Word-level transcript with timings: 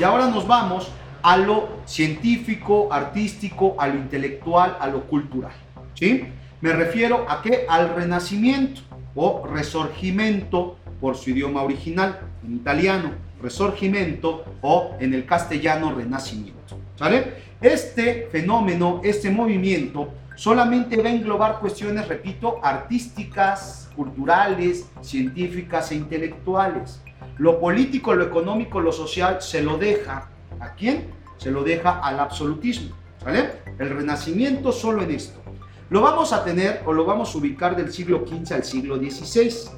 Y 0.00 0.02
ahora 0.02 0.28
nos 0.28 0.46
vamos 0.46 0.90
a 1.22 1.36
lo 1.36 1.68
científico, 1.84 2.90
artístico, 2.90 3.76
a 3.78 3.86
lo 3.86 3.96
intelectual, 3.96 4.78
a 4.80 4.86
lo 4.86 5.02
cultural. 5.02 5.52
¿Sí? 5.92 6.24
Me 6.62 6.72
refiero 6.72 7.26
a 7.28 7.42
qué? 7.42 7.66
Al 7.68 7.94
renacimiento 7.94 8.80
o 9.14 9.46
resurgimiento 9.46 10.78
por 11.02 11.18
su 11.18 11.28
idioma 11.28 11.60
original, 11.60 12.18
en 12.42 12.56
italiano, 12.56 13.10
resurgimiento 13.42 14.46
o 14.62 14.96
en 15.00 15.12
el 15.12 15.26
castellano 15.26 15.94
renacimiento. 15.94 16.78
¿Sale? 16.96 17.34
Este 17.60 18.26
fenómeno, 18.32 19.02
este 19.04 19.28
movimiento, 19.28 20.14
solamente 20.34 20.96
va 20.96 21.10
a 21.10 21.12
englobar 21.12 21.60
cuestiones, 21.60 22.08
repito, 22.08 22.58
artísticas, 22.62 23.90
culturales, 23.94 24.88
científicas 25.02 25.92
e 25.92 25.96
intelectuales. 25.96 27.02
Lo 27.40 27.58
político, 27.58 28.14
lo 28.14 28.24
económico, 28.24 28.82
lo 28.82 28.92
social 28.92 29.40
se 29.40 29.62
lo 29.62 29.78
deja 29.78 30.28
a 30.60 30.74
quién? 30.74 31.06
Se 31.38 31.50
lo 31.50 31.64
deja 31.64 31.98
al 32.00 32.20
absolutismo. 32.20 32.94
¿Vale? 33.24 33.62
El 33.78 33.88
renacimiento 33.88 34.72
solo 34.72 35.02
en 35.02 35.12
esto. 35.12 35.40
Lo 35.88 36.02
vamos 36.02 36.34
a 36.34 36.44
tener 36.44 36.82
o 36.84 36.92
lo 36.92 37.06
vamos 37.06 37.34
a 37.34 37.38
ubicar 37.38 37.76
del 37.76 37.90
siglo 37.90 38.26
XV 38.26 38.52
al 38.52 38.64
siglo 38.64 38.98
XVI. 38.98 39.70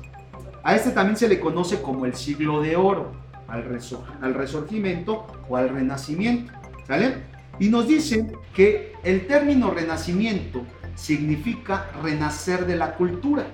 A 0.64 0.74
este 0.74 0.90
también 0.90 1.16
se 1.16 1.28
le 1.28 1.38
conoce 1.38 1.80
como 1.80 2.04
el 2.04 2.16
siglo 2.16 2.60
de 2.62 2.74
oro, 2.74 3.12
al, 3.46 3.78
al 4.20 4.34
resurgimiento 4.34 5.24
o 5.48 5.56
al 5.56 5.68
renacimiento. 5.68 6.52
¿Sale? 6.88 7.14
Y 7.60 7.68
nos 7.68 7.86
dicen 7.86 8.36
que 8.52 8.94
el 9.04 9.28
término 9.28 9.70
renacimiento 9.70 10.62
significa 10.96 11.92
renacer 12.02 12.66
de 12.66 12.74
la 12.74 12.96
cultura. 12.96 13.46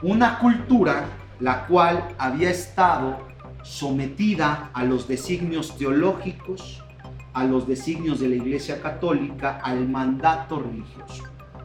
Una 0.00 0.38
cultura 0.38 1.04
la 1.40 1.66
cual 1.66 2.14
había 2.18 2.50
estado 2.50 3.18
sometida 3.62 4.70
a 4.72 4.84
los 4.84 5.06
designios 5.06 5.76
teológicos, 5.76 6.82
a 7.34 7.44
los 7.44 7.66
designios 7.66 8.20
de 8.20 8.28
la 8.28 8.36
Iglesia 8.36 8.80
Católica, 8.80 9.60
al 9.62 9.88
mandato 9.88 10.60
religioso. 10.60 11.24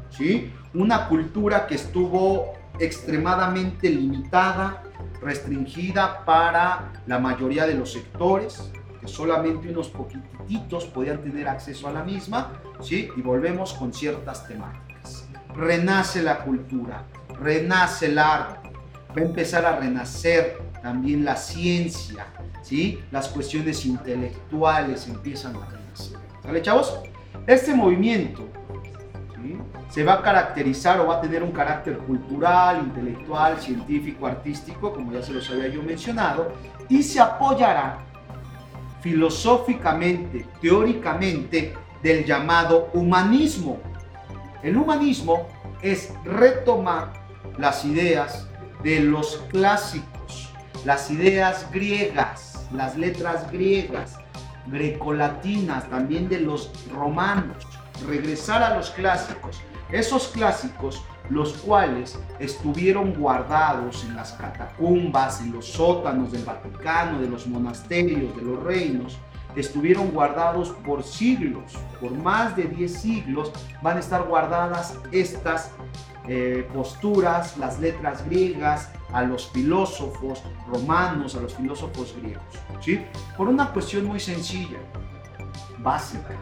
¿sí? 0.09 0.51
Una 0.73 1.07
cultura 1.07 1.66
que 1.66 1.75
estuvo 1.75 2.53
extremadamente 2.79 3.89
limitada, 3.89 4.83
restringida 5.21 6.25
para 6.25 6.91
la 7.07 7.19
mayoría 7.19 7.66
de 7.66 7.75
los 7.75 7.91
sectores, 7.94 8.71
que 8.99 9.07
solamente 9.07 9.69
unos 9.69 9.89
poquititos 9.89 10.85
podían 10.85 11.21
tener 11.21 11.47
acceso 11.47 11.88
a 11.88 11.91
la 11.91 12.03
misma, 12.03 12.53
¿sí? 12.81 13.09
y 13.16 13.21
volvemos 13.21 13.73
con 13.73 13.94
ciertas 13.94 14.47
temáticas. 14.47 15.27
Renace 15.55 16.21
la 16.21 16.39
cultura, 16.39 17.05
renace 17.39 18.07
el 18.07 18.17
arte, 18.19 18.72
va 19.16 19.22
a 19.22 19.25
empezar 19.25 19.66
a 19.66 19.78
renacer 19.78 20.59
también 20.81 21.23
la 21.23 21.36
ciencia, 21.36 22.25
¿sí? 22.61 23.00
Las 23.11 23.30
cuestiones 23.30 23.86
intelectuales 23.86 25.08
empiezan 25.08 25.56
a 25.56 25.66
renacer. 25.66 26.17
¿Vale, 26.44 26.61
chavos? 26.61 27.00
Este 27.47 27.73
movimiento 27.73 28.47
se 29.89 30.03
va 30.03 30.14
a 30.14 30.22
caracterizar 30.23 31.00
o 31.00 31.08
va 31.08 31.17
a 31.17 31.22
tener 31.22 31.44
un 31.44 31.52
carácter 31.52 32.00
cultural, 32.00 32.80
intelectual, 32.80 33.59
científico, 33.59 34.25
artístico, 34.25 34.91
como 34.91 35.11
ya 35.11 35.22
se 35.22 35.34
los 35.34 35.47
había 35.52 35.67
yo 35.67 35.84
mencionado, 35.84 36.53
y 36.89 37.03
se 37.03 37.19
apoyará 37.19 38.00
filosóficamente, 39.02 40.47
teóricamente, 40.59 41.75
del 42.02 42.25
llamado 42.25 42.89
humanismo. 42.94 43.80
El 44.64 44.78
humanismo 44.78 45.47
es 45.81 46.11
retomar 46.25 47.14
las 47.59 47.86
ideas 47.86 48.47
de 48.83 48.99
los 48.99 49.37
clásicos, 49.49 50.51
las 50.85 51.09
ideas 51.09 51.67
griegas, 51.71 52.67
las 52.71 52.97
letras 52.97 53.49
griegas, 53.51 54.17
grecolatinas, 54.67 55.89
también 55.89 56.27
de 56.29 56.41
los 56.41 56.71
romanos, 56.91 57.66
regresar 58.07 58.61
a 58.61 58.75
los 58.75 58.89
clásicos, 58.91 59.61
esos 59.91 60.27
clásicos 60.27 61.03
los 61.29 61.53
cuales 61.53 62.19
estuvieron 62.39 63.13
guardados 63.13 64.03
en 64.03 64.16
las 64.16 64.33
catacumbas, 64.33 65.41
en 65.41 65.53
los 65.53 65.67
sótanos 65.67 66.31
del 66.31 66.43
Vaticano, 66.43 67.19
de 67.19 67.29
los 67.29 67.47
monasterios, 67.47 68.35
de 68.35 68.41
los 68.41 68.61
reinos, 68.63 69.17
estuvieron 69.55 70.11
guardados 70.11 70.69
por 70.85 71.03
siglos, 71.03 71.73
por 72.01 72.11
más 72.11 72.55
de 72.55 72.63
10 72.63 72.91
siglos, 72.91 73.51
van 73.81 73.97
a 73.97 73.99
estar 73.99 74.23
guardadas 74.23 74.97
estas 75.11 75.72
eh, 76.28 76.67
posturas, 76.73 77.57
las 77.57 77.79
letras 77.79 78.23
griegas, 78.25 78.89
a 79.11 79.23
los 79.23 79.50
filósofos 79.50 80.41
romanos, 80.67 81.35
a 81.35 81.41
los 81.41 81.53
filósofos 81.53 82.16
griegos. 82.17 82.44
¿sí? 82.81 83.06
Por 83.38 83.50
una 83.50 83.72
cuestión 83.72 84.06
muy 84.06 84.19
sencilla, 84.19 84.79
básica. 85.79 86.35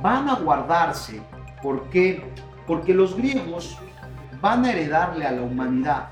Van 0.00 0.28
a 0.28 0.36
guardarse, 0.36 1.20
¿por 1.62 1.88
qué? 1.90 2.32
Porque 2.66 2.94
los 2.94 3.16
griegos 3.16 3.76
van 4.40 4.64
a 4.64 4.72
heredarle 4.72 5.26
a 5.26 5.32
la 5.32 5.42
humanidad 5.42 6.10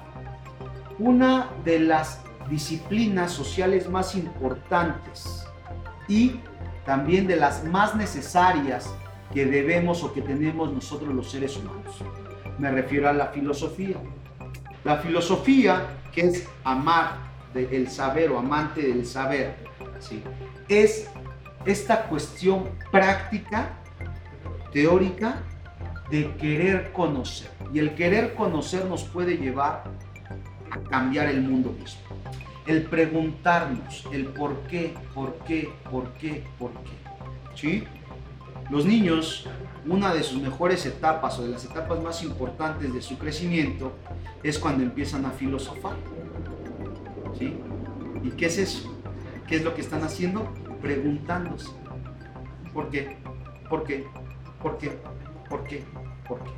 una 0.99 1.49
de 1.65 1.81
las 1.81 2.21
disciplinas 2.49 3.33
sociales 3.33 3.89
más 3.89 4.15
importantes 4.15 5.47
y 6.09 6.41
también 6.85 7.27
de 7.27 7.37
las 7.37 7.65
más 7.65 7.95
necesarias 7.95 8.93
que 9.33 9.47
debemos 9.47 10.03
o 10.03 10.13
que 10.13 10.23
tenemos 10.23 10.73
nosotros 10.73 11.15
los 11.15 11.31
seres 11.31 11.57
humanos 11.57 12.03
me 12.59 12.71
refiero 12.71 13.09
a 13.09 13.13
la 13.13 13.29
filosofía. 13.29 13.97
La 14.85 14.99
filosofía, 14.99 15.87
que 16.13 16.23
es 16.23 16.49
amar 16.63 17.17
del 17.55 17.89
saber 17.89 18.31
o 18.31 18.39
amante 18.39 18.83
del 18.83 19.07
saber, 19.07 19.55
¿sí? 20.01 20.23
es 20.69 21.09
esta 21.65 22.05
cuestión 22.05 22.69
práctica, 22.91 23.71
teórica, 24.73 25.37
de 26.11 26.35
querer 26.37 26.93
conocer. 26.93 27.51
Y 27.73 27.79
el 27.79 27.95
querer 27.95 28.35
conocer 28.35 28.85
nos 28.85 29.05
puede 29.05 29.37
llevar 29.37 29.85
a 30.71 30.91
cambiar 30.91 31.29
el 31.29 31.43
mundo 31.43 31.73
mismo. 31.73 32.01
El 32.67 32.83
preguntarnos 32.83 34.07
el 34.13 34.27
por 34.27 34.59
qué, 34.69 34.95
por 35.15 35.35
qué, 35.47 35.73
por 35.91 36.13
qué, 36.15 36.45
por 36.59 36.71
qué. 36.73 36.93
¿Sí? 37.55 37.85
Los 38.71 38.87
niños, 38.87 39.47
una 39.87 40.15
de 40.15 40.23
sus 40.23 40.41
mejores 40.41 40.87
etapas 40.87 41.39
o 41.39 41.43
de 41.43 41.51
las 41.51 41.65
etapas 41.65 42.03
más 42.03 42.23
importantes 42.23 42.95
de 42.95 43.03
su 43.03 43.19
crecimiento 43.19 43.93
es 44.43 44.59
cuando 44.59 44.83
empiezan 44.83 45.27
a 45.27 45.31
filosofar. 45.31 45.97
¿Sí? 47.39 47.59
¿Y 48.23 48.31
qué 48.31 48.47
es 48.47 48.59
eso? 48.59 48.97
¿Qué 49.47 49.57
es 49.57 49.65
lo 49.65 49.75
que 49.75 49.83
están 49.83 50.03
haciendo? 50.03 50.51
Preguntándose. 50.81 51.71
¿Por 52.73 52.89
qué? 52.89 53.19
¿Por 53.69 53.85
qué? 53.85 54.07
¿Por 54.63 54.79
qué? 54.79 54.99
¿Por 55.49 55.65
qué? 55.65 55.85
¿Por 56.27 56.43
qué? 56.43 56.51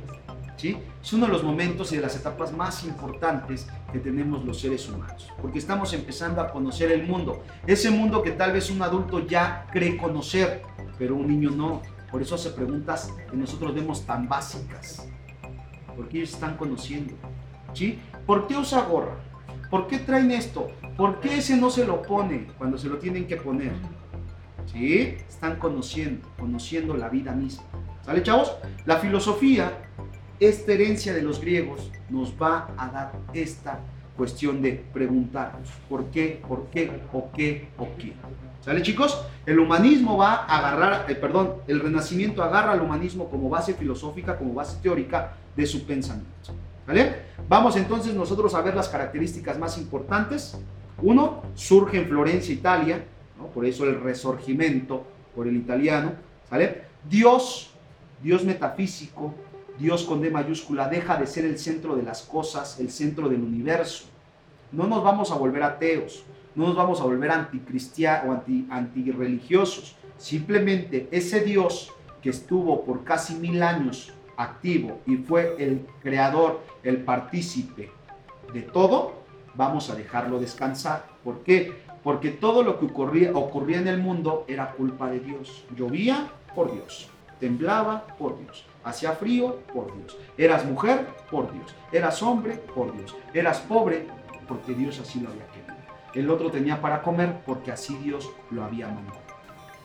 ¿Sí? 0.55 0.77
Es 1.03 1.13
uno 1.13 1.27
de 1.27 1.33
los 1.33 1.43
momentos 1.43 1.91
y 1.91 1.97
de 1.97 2.01
las 2.01 2.15
etapas 2.15 2.53
más 2.53 2.83
importantes 2.85 3.67
que 3.91 3.99
tenemos 3.99 4.43
los 4.43 4.59
seres 4.59 4.89
humanos, 4.89 5.31
porque 5.41 5.59
estamos 5.59 5.93
empezando 5.93 6.41
a 6.41 6.49
conocer 6.51 6.91
el 6.91 7.05
mundo, 7.05 7.43
ese 7.67 7.91
mundo 7.91 8.23
que 8.23 8.31
tal 8.31 8.53
vez 8.53 8.71
un 8.71 8.81
adulto 8.81 9.25
ya 9.27 9.67
cree 9.71 9.97
conocer, 9.97 10.63
pero 10.97 11.15
un 11.15 11.27
niño 11.27 11.51
no, 11.51 11.83
por 12.11 12.21
eso 12.21 12.35
hace 12.35 12.51
preguntas 12.51 13.13
que 13.29 13.35
nosotros 13.35 13.73
vemos 13.75 14.05
tan 14.05 14.27
básicas. 14.27 15.07
Porque 15.95 16.17
ellos 16.17 16.33
están 16.33 16.57
conociendo. 16.57 17.13
¿Sí? 17.73 17.99
¿Por 18.25 18.47
qué 18.47 18.55
usa 18.55 18.81
gorra? 18.83 19.15
¿Por 19.69 19.87
qué 19.87 19.99
traen 19.99 20.31
esto? 20.31 20.69
¿Por 20.95 21.19
qué 21.19 21.37
ese 21.37 21.57
no 21.57 21.69
se 21.69 21.85
lo 21.85 22.01
pone 22.01 22.47
cuando 22.57 22.77
se 22.77 22.87
lo 22.87 22.97
tienen 22.97 23.27
que 23.27 23.35
poner? 23.35 23.73
¿Sí? 24.71 25.17
Están 25.27 25.57
conociendo, 25.57 26.27
conociendo 26.39 26.95
la 26.95 27.09
vida 27.09 27.33
misma. 27.33 27.63
¿Sale, 28.03 28.23
chavos? 28.23 28.55
La 28.85 28.97
filosofía, 28.97 29.89
esta 30.39 30.71
herencia 30.71 31.13
de 31.13 31.21
los 31.21 31.41
griegos, 31.41 31.91
nos 32.09 32.33
va 32.41 32.73
a 32.77 32.87
dar 32.87 33.11
esta 33.33 33.79
cuestión 34.17 34.61
de 34.61 34.83
preguntarnos 34.91 35.69
por 35.87 36.05
qué, 36.05 36.41
por 36.45 36.65
qué, 36.65 36.91
o 37.13 37.29
qué, 37.31 37.67
o 37.77 37.87
qué. 37.97 38.13
¿Sale 38.61 38.81
chicos? 38.81 39.23
El 39.45 39.59
humanismo 39.59 40.17
va 40.17 40.45
a 40.45 40.57
agarrar, 40.57 41.09
eh, 41.09 41.15
perdón, 41.15 41.53
el 41.67 41.79
renacimiento 41.79 42.43
agarra 42.43 42.73
al 42.73 42.81
humanismo 42.81 43.29
como 43.29 43.47
base 43.47 43.75
filosófica, 43.75 44.37
como 44.37 44.53
base 44.53 44.77
teórica 44.81 45.37
de 45.55 45.65
su 45.65 45.85
pensamiento. 45.85 46.51
¿Vale? 46.85 47.27
Vamos 47.47 47.77
entonces 47.77 48.13
nosotros 48.13 48.53
a 48.55 48.61
ver 48.61 48.75
las 48.75 48.89
características 48.89 49.57
más 49.57 49.77
importantes. 49.77 50.59
Uno, 51.01 51.43
surge 51.53 51.97
en 51.97 52.07
Florencia, 52.07 52.53
Italia, 52.53 53.05
por 53.53 53.65
eso 53.65 53.85
el 53.85 54.01
resurgimiento 54.01 55.05
por 55.35 55.47
el 55.47 55.55
italiano. 55.55 56.13
¿Sale? 56.49 56.83
Dios, 57.09 57.71
Dios 58.21 58.43
metafísico, 58.43 59.33
Dios 59.77 60.03
con 60.03 60.21
D 60.21 60.29
mayúscula, 60.29 60.89
deja 60.89 61.17
de 61.17 61.27
ser 61.27 61.45
el 61.45 61.57
centro 61.57 61.95
de 61.95 62.03
las 62.03 62.23
cosas, 62.23 62.79
el 62.79 62.89
centro 62.89 63.29
del 63.29 63.41
universo. 63.41 64.05
No 64.71 64.87
nos 64.87 65.03
vamos 65.03 65.31
a 65.31 65.35
volver 65.35 65.63
ateos 65.63 66.23
no 66.57 66.65
nos 66.65 66.75
vamos 66.75 66.99
a 66.99 67.03
volver 67.03 67.29
anticristianos 67.29 68.25
o 68.27 68.31
anti, 68.31 68.65
antirreligiosos. 68.71 69.95
Simplemente 70.17 71.07
ese 71.11 71.41
Dios 71.41 71.93
que 72.19 72.31
estuvo 72.31 72.83
por 72.83 73.03
casi 73.03 73.35
mil 73.35 73.61
años 73.61 74.11
activo 74.37 74.99
y 75.05 75.17
fue 75.17 75.55
el 75.59 75.85
creador, 76.01 76.61
el 76.81 77.03
partícipe 77.03 77.91
de 78.51 78.63
todo, 78.63 79.21
vamos 79.53 79.91
a 79.91 79.95
dejarlo 79.95 80.39
descansar. 80.39 81.05
¿Por 81.23 81.43
qué? 81.43 81.85
porque 82.07 82.29
todo 82.29 82.63
lo 82.63 82.79
que 82.79 82.85
ocurría, 82.85 83.31
ocurría 83.33 83.79
en 83.79 83.87
el 83.89 83.97
mundo 83.97 84.45
era 84.47 84.71
culpa 84.71 85.09
de 85.09 85.19
Dios. 85.19 85.65
Llovía 85.75 86.31
por 86.55 86.71
Dios, 86.71 87.09
temblaba 87.37 88.07
por 88.17 88.39
Dios, 88.39 88.65
hacía 88.87 89.13
frío 89.13 89.59
por 89.73 89.93
Dios, 89.93 90.17
eras 90.37 90.65
mujer 90.65 91.07
por 91.29 91.51
Dios, 91.51 91.75
eras 91.91 92.21
hombre 92.23 92.53
por 92.73 92.95
Dios, 92.95 93.15
eras 93.33 93.59
pobre 93.59 94.07
porque 94.47 94.73
Dios 94.73 94.99
así 94.99 95.19
lo 95.19 95.29
había 95.29 95.45
querido. 95.47 95.75
El 96.13 96.29
otro 96.29 96.49
tenía 96.49 96.81
para 96.81 97.01
comer 97.01 97.41
porque 97.45 97.71
así 97.71 97.95
Dios 97.97 98.29
lo 98.49 98.63
había 98.63 98.87
mandado. 98.87 99.19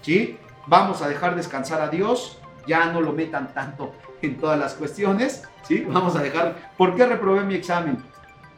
¿Sí? 0.00 0.38
Vamos 0.66 1.02
a 1.02 1.08
dejar 1.08 1.34
descansar 1.34 1.80
a 1.80 1.88
Dios, 1.88 2.38
ya 2.66 2.86
no 2.92 3.00
lo 3.00 3.12
metan 3.12 3.52
tanto 3.52 3.92
en 4.22 4.38
todas 4.38 4.58
las 4.58 4.74
cuestiones, 4.74 5.42
¿sí? 5.66 5.84
Vamos 5.88 6.14
a 6.16 6.22
dejar, 6.22 6.72
¿por 6.76 6.94
qué 6.94 7.06
reprobé 7.06 7.42
mi 7.44 7.54
examen? 7.56 7.98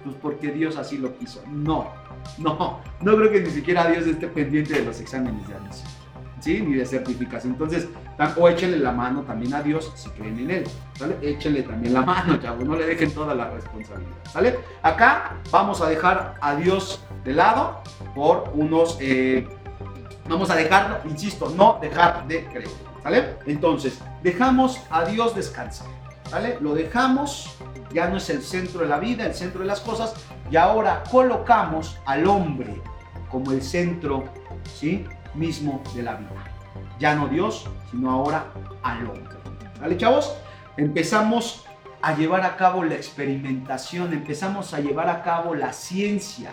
Pues 0.05 0.15
porque 0.21 0.53
Dios 0.53 0.77
así 0.77 0.99
lo 0.99 1.17
quiso. 1.17 1.43
No, 1.49 1.91
no, 2.39 2.81
no 3.01 3.17
creo 3.17 3.31
que 3.31 3.41
ni 3.41 3.51
siquiera 3.51 3.87
Dios 3.87 4.07
esté 4.07 4.29
pendiente 4.29 4.75
de 4.75 4.85
los 4.85 5.01
exámenes 5.01 5.49
de 5.49 5.55
admisión, 5.55 5.91
Ni 6.47 6.75
de 6.75 6.85
certificación. 6.85 7.55
Entonces, 7.55 7.89
o 8.37 8.49
échenle 8.49 8.79
la 8.79 8.93
mano 8.93 9.23
también 9.23 9.55
a 9.55 9.63
Dios 9.63 9.93
si 9.95 10.11
creen 10.11 10.39
en 10.39 10.51
Él. 10.51 10.65
Échenle 11.23 11.63
también 11.63 11.95
la 11.95 12.03
mano, 12.13 12.37
chavos, 12.37 12.65
no 12.65 12.77
le 12.77 12.87
dejen 12.87 13.11
toda 13.13 13.35
la 13.35 13.51
responsabilidad, 13.51 14.13
¿sale? 14.31 14.59
Acá 14.83 15.37
vamos 15.51 15.81
a 15.81 15.89
dejar 15.89 16.35
a 16.41 16.55
Dios 16.57 17.03
de 17.25 17.33
lado 17.33 17.81
por 18.15 18.51
unos... 18.55 18.99
Eh, 19.01 19.49
vamos 20.29 20.51
a 20.51 20.57
dejarlo, 20.57 20.99
insisto, 21.09 21.51
no 21.57 21.79
dejar 21.81 22.27
de 22.29 22.45
creer. 22.47 22.69
¿Sale? 23.03 23.37
Entonces, 23.47 23.99
dejamos 24.23 24.81
a 24.91 25.05
Dios 25.05 25.35
descansar. 25.35 25.89
¿Sale? 26.31 26.59
Lo 26.61 26.75
dejamos, 26.75 27.55
ya 27.93 28.09
no 28.09 28.17
es 28.17 28.31
el 28.31 28.43
centro 28.43 28.81
de 28.81 28.87
la 28.87 28.99
vida, 28.99 29.27
el 29.27 29.35
centro 29.35 29.61
de 29.61 29.67
las 29.67 29.81
cosas, 29.81 30.15
y 30.51 30.57
ahora 30.57 31.03
colocamos 31.11 31.99
al 32.07 32.27
hombre 32.27 32.81
como 33.31 33.53
el 33.53 33.63
centro, 33.63 34.25
¿sí? 34.75 35.07
Mismo 35.35 35.83
de 35.95 36.03
la 36.03 36.15
vida. 36.15 36.31
Ya 36.99 37.15
no 37.15 37.29
Dios, 37.29 37.67
sino 37.91 38.11
ahora 38.11 38.47
al 38.83 39.07
hombre. 39.07 39.35
¿Sale, 39.79 39.97
chavos? 39.97 40.35
Empezamos 40.77 41.65
a 42.03 42.17
llevar 42.17 42.43
a 42.43 42.57
cabo 42.57 42.85
la 42.85 42.95
experimentación, 42.95 44.13
empezamos 44.13 44.75
a 44.75 44.81
llevar 44.81 45.09
a 45.09 45.23
cabo 45.23 45.55
la 45.55 45.73
ciencia. 45.73 46.53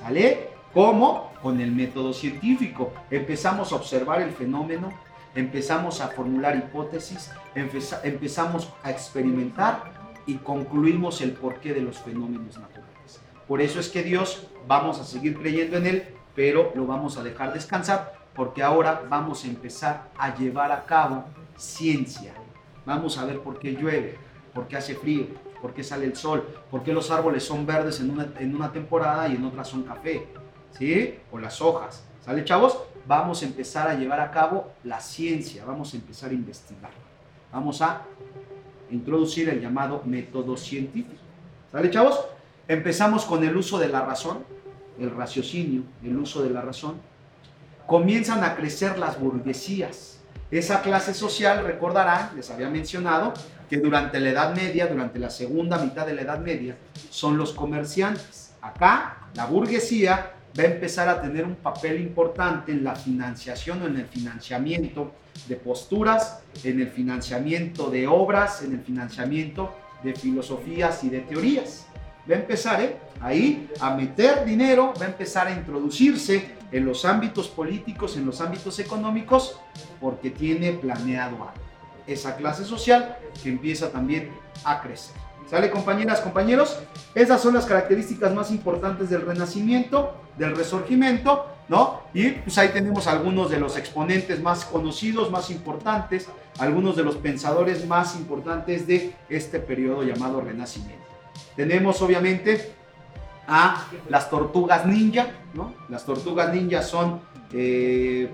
¿Sale? 0.00 0.48
¿Cómo? 0.72 1.32
Con 1.42 1.60
el 1.60 1.72
método 1.72 2.12
científico. 2.12 2.92
Empezamos 3.10 3.72
a 3.72 3.76
observar 3.76 4.20
el 4.20 4.32
fenómeno, 4.32 4.90
empezamos 5.34 6.00
a 6.00 6.08
formular 6.08 6.56
hipótesis, 6.56 7.30
empezamos 7.54 8.72
a 8.82 8.90
experimentar 8.90 9.92
y 10.26 10.36
concluimos 10.36 11.20
el 11.20 11.32
porqué 11.32 11.72
de 11.74 11.82
los 11.82 11.98
fenómenos 11.98 12.58
naturales. 12.58 13.20
Por 13.46 13.60
eso 13.60 13.78
es 13.78 13.88
que 13.88 14.02
Dios, 14.02 14.48
vamos 14.66 14.98
a 14.98 15.04
seguir 15.04 15.38
creyendo 15.38 15.76
en 15.76 15.86
Él, 15.86 16.08
pero 16.34 16.72
lo 16.74 16.86
vamos 16.86 17.16
a 17.16 17.22
dejar 17.22 17.52
descansar 17.52 18.14
porque 18.34 18.62
ahora 18.62 19.02
vamos 19.08 19.44
a 19.44 19.48
empezar 19.48 20.10
a 20.18 20.34
llevar 20.34 20.72
a 20.72 20.84
cabo 20.84 21.24
ciencia. 21.56 22.34
Vamos 22.84 23.16
a 23.18 23.24
ver 23.24 23.40
por 23.40 23.58
qué 23.58 23.72
llueve, 23.72 24.18
por 24.52 24.66
qué 24.66 24.76
hace 24.76 24.94
frío, 24.94 25.26
por 25.62 25.72
qué 25.72 25.84
sale 25.84 26.06
el 26.06 26.16
sol, 26.16 26.46
por 26.70 26.82
qué 26.82 26.92
los 26.92 27.10
árboles 27.10 27.44
son 27.44 27.64
verdes 27.64 28.00
en 28.00 28.10
una, 28.10 28.28
en 28.38 28.54
una 28.54 28.72
temporada 28.72 29.28
y 29.28 29.36
en 29.36 29.44
otra 29.44 29.64
son 29.64 29.84
café, 29.84 30.26
¿sí? 30.72 31.18
O 31.30 31.38
las 31.38 31.60
hojas. 31.60 32.04
¿Sale, 32.20 32.44
chavos? 32.44 32.78
vamos 33.06 33.42
a 33.42 33.46
empezar 33.46 33.88
a 33.88 33.94
llevar 33.94 34.20
a 34.20 34.30
cabo 34.30 34.72
la 34.82 35.00
ciencia, 35.00 35.64
vamos 35.64 35.92
a 35.92 35.96
empezar 35.96 36.30
a 36.30 36.34
investigar. 36.34 36.90
Vamos 37.52 37.82
a 37.82 38.02
introducir 38.90 39.48
el 39.48 39.60
llamado 39.60 40.02
método 40.04 40.56
científico. 40.56 41.20
¿Sale, 41.70 41.90
chavos? 41.90 42.26
Empezamos 42.66 43.24
con 43.24 43.44
el 43.44 43.56
uso 43.56 43.78
de 43.78 43.88
la 43.88 44.04
razón, 44.04 44.44
el 44.98 45.10
raciocinio, 45.10 45.82
el 46.02 46.16
uso 46.16 46.42
de 46.42 46.50
la 46.50 46.60
razón. 46.60 46.96
Comienzan 47.86 48.44
a 48.44 48.56
crecer 48.56 48.98
las 48.98 49.18
burguesías. 49.18 50.20
Esa 50.50 50.82
clase 50.82 51.14
social, 51.14 51.64
recordarán, 51.64 52.30
les 52.36 52.50
había 52.50 52.68
mencionado, 52.68 53.34
que 53.68 53.78
durante 53.78 54.20
la 54.20 54.30
Edad 54.30 54.54
Media, 54.54 54.86
durante 54.86 55.18
la 55.18 55.30
segunda 55.30 55.78
mitad 55.78 56.06
de 56.06 56.14
la 56.14 56.22
Edad 56.22 56.38
Media, 56.38 56.76
son 57.10 57.36
los 57.36 57.52
comerciantes. 57.52 58.52
Acá, 58.60 59.28
la 59.34 59.46
burguesía 59.46 60.32
va 60.58 60.62
a 60.62 60.66
empezar 60.66 61.08
a 61.08 61.20
tener 61.20 61.44
un 61.44 61.56
papel 61.56 62.00
importante 62.00 62.72
en 62.72 62.84
la 62.84 62.94
financiación 62.94 63.82
o 63.82 63.86
en 63.86 63.96
el 63.96 64.06
financiamiento 64.06 65.12
de 65.48 65.56
posturas, 65.56 66.40
en 66.62 66.80
el 66.80 66.88
financiamiento 66.88 67.90
de 67.90 68.06
obras, 68.06 68.62
en 68.62 68.72
el 68.72 68.80
financiamiento 68.80 69.74
de 70.02 70.14
filosofías 70.14 71.02
y 71.02 71.08
de 71.08 71.20
teorías. 71.20 71.86
Va 72.30 72.36
a 72.36 72.38
empezar 72.38 72.80
¿eh? 72.80 72.96
ahí 73.20 73.68
a 73.80 73.94
meter 73.94 74.44
dinero, 74.44 74.94
va 74.98 75.04
a 75.04 75.08
empezar 75.08 75.46
a 75.46 75.52
introducirse 75.52 76.54
en 76.72 76.86
los 76.86 77.04
ámbitos 77.04 77.48
políticos, 77.48 78.16
en 78.16 78.24
los 78.24 78.40
ámbitos 78.40 78.78
económicos, 78.78 79.60
porque 80.00 80.30
tiene 80.30 80.72
planeado 80.72 81.36
algo. 81.36 81.64
Esa 82.06 82.36
clase 82.36 82.64
social 82.64 83.16
que 83.42 83.50
empieza 83.50 83.90
también 83.90 84.30
a 84.64 84.80
crecer. 84.80 85.14
¿Sale 85.48 85.70
compañeras, 85.70 86.20
compañeros? 86.20 86.78
Esas 87.14 87.40
son 87.42 87.54
las 87.54 87.66
características 87.66 88.34
más 88.34 88.50
importantes 88.50 89.10
del 89.10 89.22
Renacimiento, 89.22 90.14
del 90.38 90.56
Resurgimiento, 90.56 91.46
¿no? 91.68 92.00
Y 92.14 92.30
pues 92.30 92.56
ahí 92.56 92.70
tenemos 92.70 93.06
algunos 93.06 93.50
de 93.50 93.60
los 93.60 93.76
exponentes 93.76 94.40
más 94.40 94.64
conocidos, 94.64 95.30
más 95.30 95.50
importantes, 95.50 96.28
algunos 96.58 96.96
de 96.96 97.04
los 97.04 97.16
pensadores 97.16 97.86
más 97.86 98.16
importantes 98.16 98.86
de 98.86 99.14
este 99.28 99.60
periodo 99.60 100.02
llamado 100.02 100.40
Renacimiento. 100.40 101.13
Tenemos 101.56 102.00
obviamente 102.02 102.74
a 103.46 103.86
las 104.08 104.30
tortugas 104.30 104.86
ninja, 104.86 105.28
¿no? 105.54 105.74
Las 105.88 106.04
tortugas 106.04 106.52
ninja 106.52 106.82
son 106.82 107.20
eh, 107.52 108.28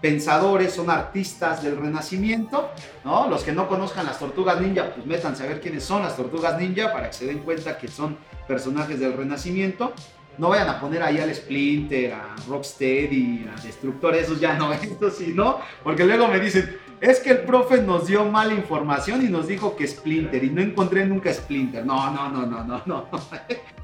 pensadores, 0.00 0.72
son 0.72 0.90
artistas 0.90 1.62
del 1.62 1.76
Renacimiento, 1.76 2.70
¿no? 3.04 3.28
Los 3.28 3.42
que 3.42 3.52
no 3.52 3.68
conozcan 3.68 4.06
las 4.06 4.18
tortugas 4.18 4.60
ninja, 4.60 4.92
pues 4.94 5.06
métanse 5.06 5.42
a 5.42 5.46
ver 5.46 5.60
quiénes 5.60 5.84
son 5.84 6.02
las 6.02 6.16
tortugas 6.16 6.58
ninja 6.58 6.92
para 6.92 7.08
que 7.08 7.14
se 7.14 7.26
den 7.26 7.40
cuenta 7.40 7.76
que 7.78 7.88
son 7.88 8.16
personajes 8.46 9.00
del 9.00 9.14
Renacimiento. 9.14 9.92
No 10.38 10.50
vayan 10.50 10.68
a 10.68 10.78
poner 10.78 11.02
ahí 11.02 11.18
al 11.18 11.34
Splinter, 11.34 12.12
a 12.12 12.36
Rocksteady, 12.46 13.48
a 13.48 13.60
Destructor, 13.62 14.14
esos 14.14 14.38
ya 14.38 14.54
no, 14.54 14.72
estos 14.72 15.16
sí, 15.16 15.32
¿no? 15.34 15.58
Porque 15.82 16.04
luego 16.04 16.28
me 16.28 16.38
dicen, 16.38 16.78
es 17.00 17.20
que 17.20 17.30
el 17.30 17.38
profe 17.40 17.82
nos 17.82 18.06
dio 18.06 18.24
mala 18.24 18.54
información 18.54 19.24
y 19.24 19.28
nos 19.28 19.46
dijo 19.46 19.76
que 19.76 19.86
Splinter 19.86 20.42
y 20.42 20.50
no 20.50 20.62
encontré 20.62 21.04
nunca 21.04 21.32
Splinter. 21.32 21.84
No, 21.84 22.10
no, 22.10 22.28
no, 22.28 22.46
no, 22.46 22.64
no, 22.64 22.82
no. 22.86 23.06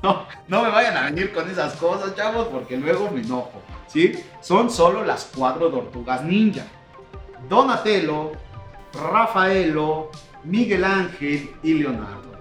No, 0.03 0.27
no 0.49 0.65
me 0.65 0.69
vayan 0.69 0.97
a 0.97 1.05
venir 1.05 1.33
con 1.33 1.49
esas 1.49 1.75
cosas, 1.77 2.17
chavos, 2.17 2.49
porque 2.49 2.77
luego 2.77 3.09
me 3.13 3.21
enojo. 3.21 3.63
¿sí? 3.87 4.13
Son 4.41 4.69
solo 4.69 5.05
las 5.05 5.31
cuatro 5.33 5.71
tortugas 5.71 6.25
ninja. 6.25 6.65
Donatello, 7.49 8.33
Rafaelo, 8.93 10.11
Miguel 10.43 10.83
Ángel 10.83 11.55
y 11.63 11.75
Leonardo. 11.75 12.33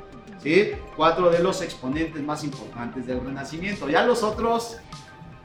¿sí? 0.42 0.72
Cuatro 0.96 1.30
de 1.30 1.38
los 1.38 1.62
exponentes 1.62 2.24
más 2.24 2.44
importantes 2.44 3.06
del 3.06 3.24
Renacimiento. 3.24 3.88
Ya 3.88 4.04
los 4.08 4.24
otros, 4.24 4.78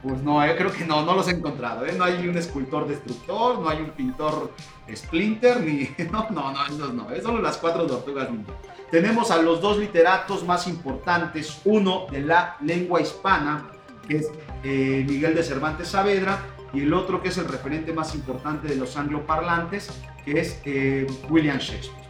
pues 0.03 0.21
no, 0.21 0.45
yo 0.45 0.51
eh, 0.51 0.55
creo 0.55 0.71
que 0.71 0.85
no, 0.85 1.03
no 1.03 1.15
los 1.15 1.27
he 1.27 1.31
encontrado. 1.31 1.85
¿eh? 1.85 1.93
No 1.97 2.03
hay 2.03 2.27
un 2.27 2.37
escultor 2.37 2.87
destructor, 2.87 3.59
no 3.59 3.69
hay 3.69 3.81
un 3.81 3.91
pintor 3.91 4.51
Splinter, 4.93 5.61
ni... 5.61 5.89
No, 6.11 6.27
no, 6.29 6.51
no, 6.51 6.65
esos 6.65 6.93
no. 6.93 7.09
Es 7.11 7.23
solo 7.23 7.41
las 7.41 7.57
cuatro 7.57 7.85
tortugas 7.87 8.29
ninja. 8.29 8.53
Tenemos 8.91 9.31
a 9.31 9.41
los 9.41 9.59
dos 9.59 9.77
literatos 9.77 10.45
más 10.45 10.67
importantes, 10.67 11.61
uno 11.65 12.05
de 12.09 12.21
la 12.21 12.55
lengua 12.61 13.01
hispana, 13.01 13.67
que 14.07 14.17
es 14.17 14.31
eh, 14.63 15.05
Miguel 15.07 15.35
de 15.35 15.43
Cervantes 15.43 15.89
Saavedra, 15.89 16.39
y 16.73 16.81
el 16.81 16.93
otro 16.93 17.21
que 17.21 17.29
es 17.29 17.37
el 17.37 17.47
referente 17.47 17.91
más 17.91 18.13
importante 18.15 18.67
de 18.67 18.75
los 18.75 18.95
angloparlantes, 18.95 19.89
que 20.23 20.39
es 20.39 20.61
eh, 20.63 21.07
William 21.29 21.57
Shakespeare. 21.57 22.07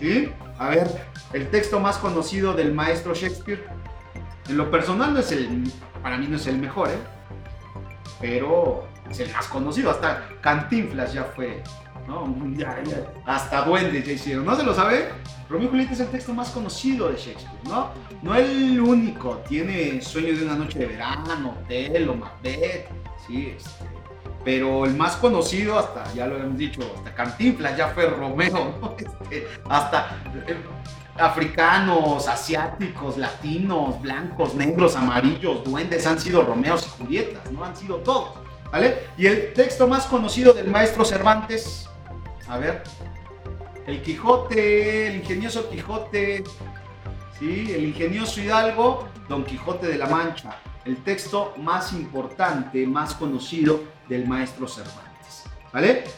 ¿Sí? 0.00 0.28
A 0.58 0.68
ver, 0.68 0.88
el 1.32 1.50
texto 1.50 1.80
más 1.80 1.98
conocido 1.98 2.54
del 2.54 2.72
maestro 2.72 3.14
Shakespeare, 3.14 3.66
en 4.48 4.56
lo 4.56 4.70
personal 4.70 5.12
no 5.12 5.20
es 5.20 5.32
el, 5.32 5.70
para 6.02 6.16
mí 6.16 6.26
no 6.28 6.36
es 6.36 6.46
el 6.46 6.58
mejor, 6.58 6.90
¿eh? 6.90 7.13
Pero 8.24 8.84
es 9.10 9.20
el 9.20 9.30
más 9.32 9.46
conocido, 9.48 9.90
hasta 9.90 10.30
Cantinflas 10.40 11.12
ya 11.12 11.24
fue, 11.24 11.62
¿no? 12.08 12.34
Hasta 13.26 13.66
Duendes 13.66 14.06
ya 14.06 14.12
hicieron, 14.12 14.46
¿no 14.46 14.56
se 14.56 14.62
lo 14.62 14.74
sabe? 14.74 15.10
Romeo 15.46 15.66
y 15.66 15.70
Julieta 15.70 15.92
es 15.92 16.00
el 16.00 16.08
texto 16.08 16.32
más 16.32 16.48
conocido 16.48 17.10
de 17.10 17.18
Shakespeare, 17.18 17.64
¿no? 17.64 17.90
No 18.22 18.34
el 18.34 18.80
único, 18.80 19.42
tiene 19.46 20.00
Sueño 20.00 20.38
de 20.38 20.42
una 20.42 20.54
noche 20.54 20.78
de 20.78 20.86
verano, 20.86 21.54
Otelo, 21.64 22.14
Macbeth, 22.14 22.88
sí, 23.26 23.52
este, 23.58 23.84
pero 24.42 24.86
el 24.86 24.94
más 24.94 25.16
conocido, 25.16 25.78
hasta 25.78 26.10
ya 26.14 26.26
lo 26.26 26.38
hemos 26.38 26.56
dicho, 26.56 26.80
hasta 26.96 27.14
Cantinflas 27.14 27.76
ya 27.76 27.88
fue 27.88 28.06
Romeo, 28.06 28.74
¿no? 28.80 28.96
Este, 28.96 29.48
hasta 29.68 30.16
eh, 30.46 30.56
africanos, 31.16 32.28
asiáticos, 32.28 33.16
latinos, 33.16 34.00
blancos, 34.00 34.54
negros, 34.54 34.96
amarillos, 34.96 35.64
duendes 35.64 36.06
han 36.06 36.18
sido 36.18 36.42
Romeos 36.42 36.86
y 36.86 37.02
Julietas, 37.02 37.50
¿no? 37.52 37.64
Han 37.64 37.76
sido 37.76 37.98
todos, 37.98 38.30
¿vale? 38.72 38.98
Y 39.16 39.26
el 39.26 39.52
texto 39.52 39.86
más 39.86 40.06
conocido 40.06 40.52
del 40.52 40.68
maestro 40.68 41.04
Cervantes, 41.04 41.88
a 42.48 42.58
ver, 42.58 42.82
el 43.86 44.02
Quijote, 44.02 45.08
el 45.08 45.16
ingenioso 45.16 45.68
Quijote, 45.68 46.42
¿sí? 47.38 47.72
el 47.74 47.84
ingenioso 47.84 48.40
Hidalgo, 48.40 49.08
Don 49.28 49.44
Quijote 49.44 49.86
de 49.86 49.98
la 49.98 50.06
Mancha. 50.06 50.58
el 50.84 51.02
texto 51.02 51.54
más 51.56 51.94
importante, 51.94 52.86
más 52.86 53.14
conocido 53.14 53.82
del 54.08 54.26
maestro 54.26 54.68
Cervantes. 54.68 55.13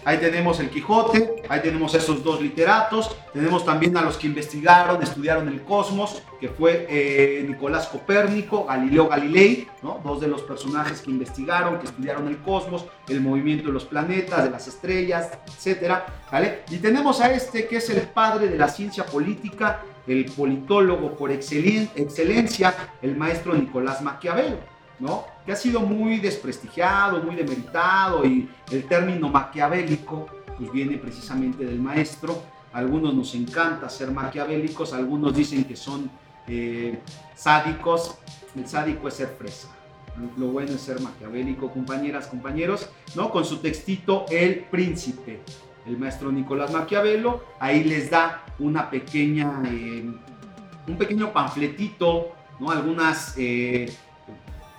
Ahí 0.04 0.18
tenemos 0.18 0.60
el 0.60 0.68
Quijote, 0.68 1.42
ahí 1.48 1.60
tenemos 1.62 1.94
esos 1.94 2.22
dos 2.22 2.42
literatos, 2.42 3.16
tenemos 3.32 3.64
también 3.64 3.96
a 3.96 4.02
los 4.02 4.18
que 4.18 4.26
investigaron, 4.26 5.02
estudiaron 5.02 5.48
el 5.48 5.62
cosmos, 5.62 6.22
que 6.38 6.50
fue 6.50 6.86
eh, 6.90 7.42
Nicolás 7.48 7.88
Copérnico, 7.88 8.66
Galileo 8.66 9.08
Galilei, 9.08 9.66
¿no? 9.82 9.98
dos 10.04 10.20
de 10.20 10.28
los 10.28 10.42
personajes 10.42 11.00
que 11.00 11.10
investigaron, 11.10 11.78
que 11.78 11.86
estudiaron 11.86 12.28
el 12.28 12.36
cosmos, 12.42 12.84
el 13.08 13.22
movimiento 13.22 13.68
de 13.68 13.72
los 13.72 13.86
planetas, 13.86 14.44
de 14.44 14.50
las 14.50 14.68
estrellas, 14.68 15.30
etc. 15.46 16.00
¿vale? 16.30 16.64
Y 16.70 16.76
tenemos 16.76 17.22
a 17.22 17.32
este 17.32 17.66
que 17.66 17.76
es 17.76 17.88
el 17.88 18.02
padre 18.02 18.48
de 18.48 18.58
la 18.58 18.68
ciencia 18.68 19.06
política, 19.06 19.80
el 20.06 20.26
politólogo 20.26 21.16
por 21.16 21.32
excelencia, 21.32 22.74
el 23.00 23.16
maestro 23.16 23.54
Nicolás 23.54 24.02
Maquiavelo. 24.02 24.58
¿no? 24.98 25.35
Que 25.46 25.52
ha 25.52 25.56
sido 25.56 25.80
muy 25.80 26.18
desprestigiado, 26.18 27.22
muy 27.22 27.36
demeritado 27.36 28.26
y 28.26 28.50
el 28.72 28.84
término 28.86 29.28
maquiavélico 29.28 30.26
pues 30.58 30.72
viene 30.72 30.98
precisamente 30.98 31.64
del 31.64 31.80
maestro. 31.80 32.42
algunos 32.72 33.14
nos 33.14 33.34
encanta 33.34 33.88
ser 33.88 34.10
maquiavélicos, 34.10 34.92
algunos 34.92 35.34
dicen 35.34 35.64
que 35.64 35.76
son 35.76 36.10
eh, 36.48 36.98
sádicos. 37.34 38.16
El 38.56 38.66
sádico 38.66 39.08
es 39.08 39.14
ser 39.14 39.28
fresa. 39.38 39.68
Lo 40.36 40.48
bueno 40.48 40.72
es 40.72 40.80
ser 40.80 41.00
maquiavélico, 41.00 41.70
compañeras, 41.70 42.26
compañeros, 42.26 42.88
¿no? 43.14 43.30
Con 43.30 43.44
su 43.44 43.58
textito 43.58 44.24
El 44.30 44.60
Príncipe, 44.60 45.42
el 45.86 45.98
maestro 45.98 46.32
Nicolás 46.32 46.72
Maquiavelo, 46.72 47.44
ahí 47.60 47.84
les 47.84 48.10
da 48.10 48.44
una 48.58 48.88
pequeña, 48.88 49.62
eh, 49.66 50.10
un 50.88 50.96
pequeño 50.96 51.32
panfletito, 51.34 52.32
¿no? 52.58 52.70
Algunas 52.70 53.34
eh, 53.36 53.94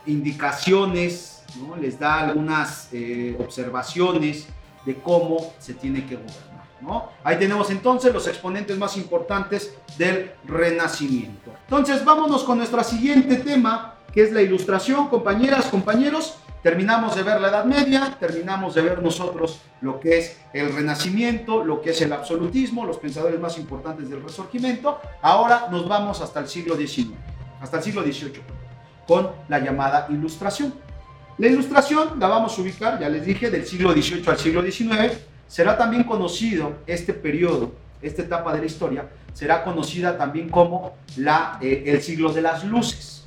indicaciones, 0.07 1.43
¿no? 1.59 1.75
les 1.75 1.99
da 1.99 2.19
algunas 2.19 2.89
eh, 2.91 3.37
observaciones 3.39 4.47
de 4.85 4.95
cómo 4.95 5.53
se 5.59 5.73
tiene 5.73 6.05
que 6.05 6.15
gobernar. 6.15 6.67
¿no? 6.81 7.09
Ahí 7.23 7.37
tenemos 7.37 7.69
entonces 7.69 8.13
los 8.13 8.27
exponentes 8.27 8.77
más 8.77 8.97
importantes 8.97 9.75
del 9.97 10.31
Renacimiento. 10.45 11.51
Entonces 11.63 12.03
vámonos 12.03 12.43
con 12.43 12.57
nuestro 12.57 12.83
siguiente 12.83 13.37
tema, 13.37 13.95
que 14.13 14.23
es 14.23 14.31
la 14.31 14.41
ilustración, 14.41 15.07
compañeras, 15.09 15.65
compañeros. 15.65 16.37
Terminamos 16.63 17.15
de 17.15 17.23
ver 17.23 17.39
la 17.39 17.49
Edad 17.49 17.65
Media, 17.65 18.17
terminamos 18.19 18.75
de 18.75 18.81
ver 18.81 19.01
nosotros 19.01 19.61
lo 19.81 19.99
que 19.99 20.17
es 20.17 20.37
el 20.53 20.73
Renacimiento, 20.73 21.63
lo 21.63 21.81
que 21.81 21.91
es 21.91 22.01
el 22.01 22.11
absolutismo, 22.11 22.85
los 22.85 22.97
pensadores 22.97 23.39
más 23.39 23.57
importantes 23.57 24.09
del 24.09 24.23
Resurgimiento. 24.23 24.99
Ahora 25.21 25.67
nos 25.71 25.87
vamos 25.87 26.21
hasta 26.21 26.39
el 26.39 26.47
siglo 26.47 26.75
XIX, 26.75 27.11
hasta 27.61 27.77
el 27.77 27.83
siglo 27.83 28.03
XVIII 28.03 28.56
con 29.07 29.31
la 29.47 29.59
llamada 29.59 30.07
ilustración. 30.09 30.73
La 31.37 31.47
ilustración 31.47 32.19
la 32.19 32.27
vamos 32.27 32.57
a 32.57 32.61
ubicar, 32.61 32.99
ya 32.99 33.09
les 33.09 33.25
dije, 33.25 33.49
del 33.49 33.65
siglo 33.65 33.91
XVIII 33.93 34.23
al 34.27 34.37
siglo 34.37 34.61
XIX. 34.61 35.17
Será 35.47 35.77
también 35.77 36.03
conocido 36.03 36.77
este 36.85 37.13
periodo, 37.13 37.73
esta 38.01 38.23
etapa 38.23 38.53
de 38.53 38.59
la 38.59 38.65
historia, 38.65 39.07
será 39.33 39.63
conocida 39.63 40.17
también 40.17 40.49
como 40.49 40.95
la, 41.15 41.59
eh, 41.61 41.83
el 41.85 42.01
siglo 42.01 42.33
de 42.33 42.41
las 42.41 42.63
luces. 42.63 43.25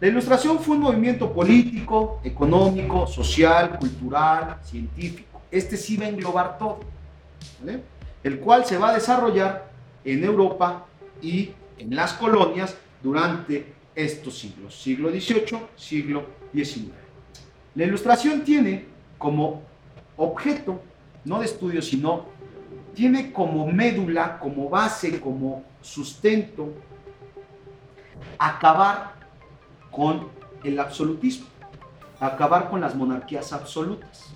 La 0.00 0.08
ilustración 0.08 0.58
fue 0.58 0.76
un 0.76 0.82
movimiento 0.82 1.32
político, 1.32 2.20
económico, 2.24 3.06
social, 3.06 3.78
cultural, 3.78 4.56
científico. 4.64 5.42
Este 5.50 5.76
sí 5.76 5.96
va 5.96 6.06
a 6.06 6.08
englobar 6.08 6.58
todo, 6.58 6.80
el 8.24 8.40
cual 8.40 8.64
se 8.64 8.78
va 8.78 8.90
a 8.90 8.94
desarrollar 8.94 9.70
en 10.04 10.24
Europa 10.24 10.86
y 11.22 11.50
en 11.78 11.94
las 11.94 12.14
colonias 12.14 12.76
durante 13.02 13.74
estos 13.94 14.38
siglos, 14.38 14.74
siglo 14.74 15.10
XVIII, 15.10 15.58
siglo 15.76 16.26
XIX. 16.54 16.92
La 17.74 17.84
ilustración 17.84 18.42
tiene 18.44 18.86
como 19.18 19.62
objeto, 20.16 20.80
no 21.24 21.40
de 21.40 21.46
estudio, 21.46 21.82
sino 21.82 22.26
tiene 22.94 23.32
como 23.32 23.66
médula, 23.66 24.38
como 24.38 24.68
base, 24.68 25.20
como 25.20 25.64
sustento, 25.80 26.74
acabar 28.38 29.14
con 29.90 30.28
el 30.64 30.78
absolutismo, 30.78 31.46
acabar 32.18 32.70
con 32.70 32.80
las 32.80 32.94
monarquías 32.94 33.52
absolutas. 33.52 34.26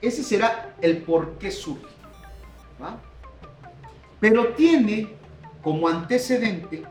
Ese 0.00 0.22
será 0.22 0.74
el 0.80 0.98
por 1.02 1.38
qué 1.38 1.50
surge. 1.50 1.86
Pero 4.20 4.54
tiene 4.54 5.16
como 5.62 5.88
antecedente 5.88 6.84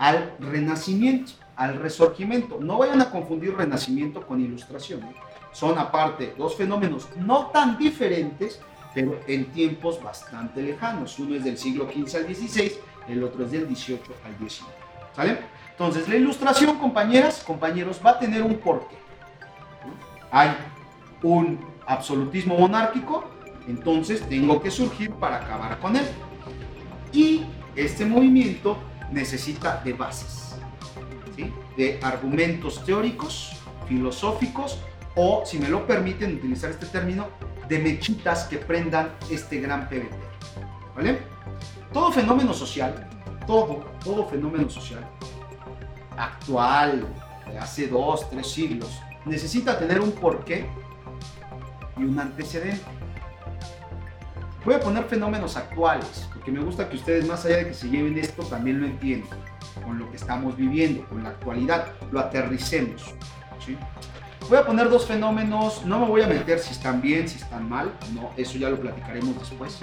al 0.00 0.34
renacimiento, 0.40 1.32
al 1.56 1.76
resurgimiento. 1.76 2.58
No 2.58 2.78
vayan 2.78 3.02
a 3.02 3.10
confundir 3.10 3.54
renacimiento 3.54 4.26
con 4.26 4.40
ilustración. 4.40 5.02
¿eh? 5.02 5.14
Son 5.52 5.78
aparte 5.78 6.34
dos 6.38 6.56
fenómenos 6.56 7.06
no 7.16 7.48
tan 7.48 7.76
diferentes, 7.76 8.60
pero 8.94 9.20
en 9.26 9.52
tiempos 9.52 10.02
bastante 10.02 10.62
lejanos. 10.62 11.18
Uno 11.18 11.34
es 11.34 11.44
del 11.44 11.58
siglo 11.58 11.84
XV 11.84 12.16
al 12.16 12.34
XVI, 12.34 12.72
el 13.08 13.22
otro 13.22 13.44
es 13.44 13.50
del 13.50 13.66
XVIII 13.66 14.00
al 14.24 14.48
XIX. 14.48 14.70
¿Sale? 15.14 15.38
Entonces, 15.72 16.08
la 16.08 16.16
ilustración, 16.16 16.78
compañeras, 16.78 17.44
compañeros, 17.46 18.00
va 18.04 18.12
a 18.12 18.18
tener 18.18 18.42
un 18.42 18.56
porqué. 18.56 18.96
Hay 20.30 20.50
un 21.22 21.60
absolutismo 21.86 22.56
monárquico, 22.56 23.28
entonces 23.68 24.26
tengo 24.30 24.62
que 24.62 24.70
surgir 24.70 25.10
para 25.10 25.36
acabar 25.36 25.78
con 25.78 25.94
él. 25.94 26.06
Y 27.12 27.44
este 27.76 28.06
movimiento 28.06 28.78
necesita 29.10 29.80
de 29.84 29.92
bases, 29.92 30.54
de 31.76 31.98
argumentos 32.02 32.84
teóricos, 32.84 33.52
filosóficos 33.88 34.78
o, 35.16 35.42
si 35.44 35.58
me 35.58 35.68
lo 35.68 35.86
permiten 35.86 36.36
utilizar 36.36 36.70
este 36.70 36.86
término, 36.86 37.28
de 37.68 37.78
mechitas 37.78 38.44
que 38.44 38.58
prendan 38.58 39.10
este 39.30 39.60
gran 39.60 39.88
PBT. 39.88 40.14
¿Vale? 40.94 41.18
Todo 41.92 42.12
fenómeno 42.12 42.52
social, 42.52 43.08
todo, 43.46 43.84
todo 44.04 44.26
fenómeno 44.26 44.68
social 44.68 45.04
actual, 46.16 47.06
de 47.50 47.58
hace 47.58 47.88
dos, 47.88 48.28
tres 48.30 48.50
siglos, 48.50 49.00
necesita 49.24 49.78
tener 49.78 50.00
un 50.00 50.12
porqué 50.12 50.66
y 51.96 52.04
un 52.04 52.18
antecedente. 52.18 52.80
Voy 54.64 54.74
a 54.74 54.80
poner 54.80 55.04
fenómenos 55.04 55.56
actuales, 55.56 56.28
porque 56.34 56.52
me 56.52 56.60
gusta 56.60 56.88
que 56.88 56.96
ustedes, 56.96 57.26
más 57.26 57.44
allá 57.46 57.58
de 57.58 57.68
que 57.68 57.74
se 57.74 57.88
lleven 57.88 58.18
esto, 58.18 58.42
también 58.42 58.80
lo 58.80 58.86
entiendan 58.86 59.38
con 59.82 59.98
lo 59.98 60.10
que 60.10 60.16
estamos 60.16 60.56
viviendo, 60.56 61.06
con 61.08 61.22
la 61.22 61.30
actualidad, 61.30 61.92
lo 62.12 62.20
aterricemos. 62.20 63.14
Voy 64.48 64.58
a 64.58 64.66
poner 64.66 64.90
dos 64.90 65.06
fenómenos, 65.06 65.84
no 65.86 66.00
me 66.00 66.06
voy 66.06 66.22
a 66.22 66.26
meter 66.26 66.58
si 66.58 66.72
están 66.72 67.00
bien, 67.00 67.26
si 67.28 67.38
están 67.38 67.68
mal, 67.68 67.92
no, 68.14 68.30
eso 68.36 68.58
ya 68.58 68.68
lo 68.68 68.78
platicaremos 68.78 69.38
después. 69.38 69.80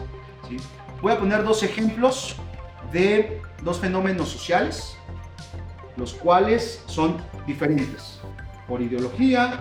Voy 1.02 1.12
a 1.12 1.18
poner 1.18 1.44
dos 1.44 1.64
ejemplos 1.64 2.36
de 2.92 3.42
dos 3.64 3.80
fenómenos 3.80 4.30
sociales, 4.30 4.96
los 5.96 6.14
cuales 6.14 6.84
son 6.86 7.18
diferentes 7.48 8.20
por 8.68 8.82
ideología, 8.82 9.60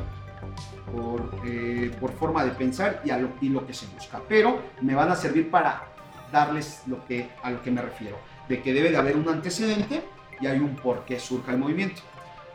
por, 0.93 1.31
eh, 1.45 1.95
por 2.01 2.13
forma 2.13 2.45
de 2.45 2.53
pensar 2.53 3.03
y, 3.05 3.11
a 3.11 3.19
lo, 3.19 3.31
y 3.41 3.49
lo 3.49 3.67
que 3.67 3.75
se 3.75 3.87
busca. 3.87 4.21
Pero 4.29 4.61
me 4.81 4.95
van 4.95 5.11
a 5.11 5.17
servir 5.17 5.51
para 5.51 5.85
darles 6.33 6.83
lo 6.87 7.05
que, 7.07 7.31
a 7.43 7.51
lo 7.51 7.63
que 7.63 7.71
me 7.71 7.83
refiero, 7.83 8.19
de 8.49 8.63
que 8.63 8.73
debe 8.73 8.91
de 8.91 8.97
haber 8.97 9.17
un 9.17 9.29
antecedente 9.29 10.03
y 10.41 10.47
hay 10.47 10.59
un 10.59 10.77
por 10.77 11.05
qué 11.05 11.19
surja 11.19 11.53
el 11.53 11.59
movimiento. 11.59 12.03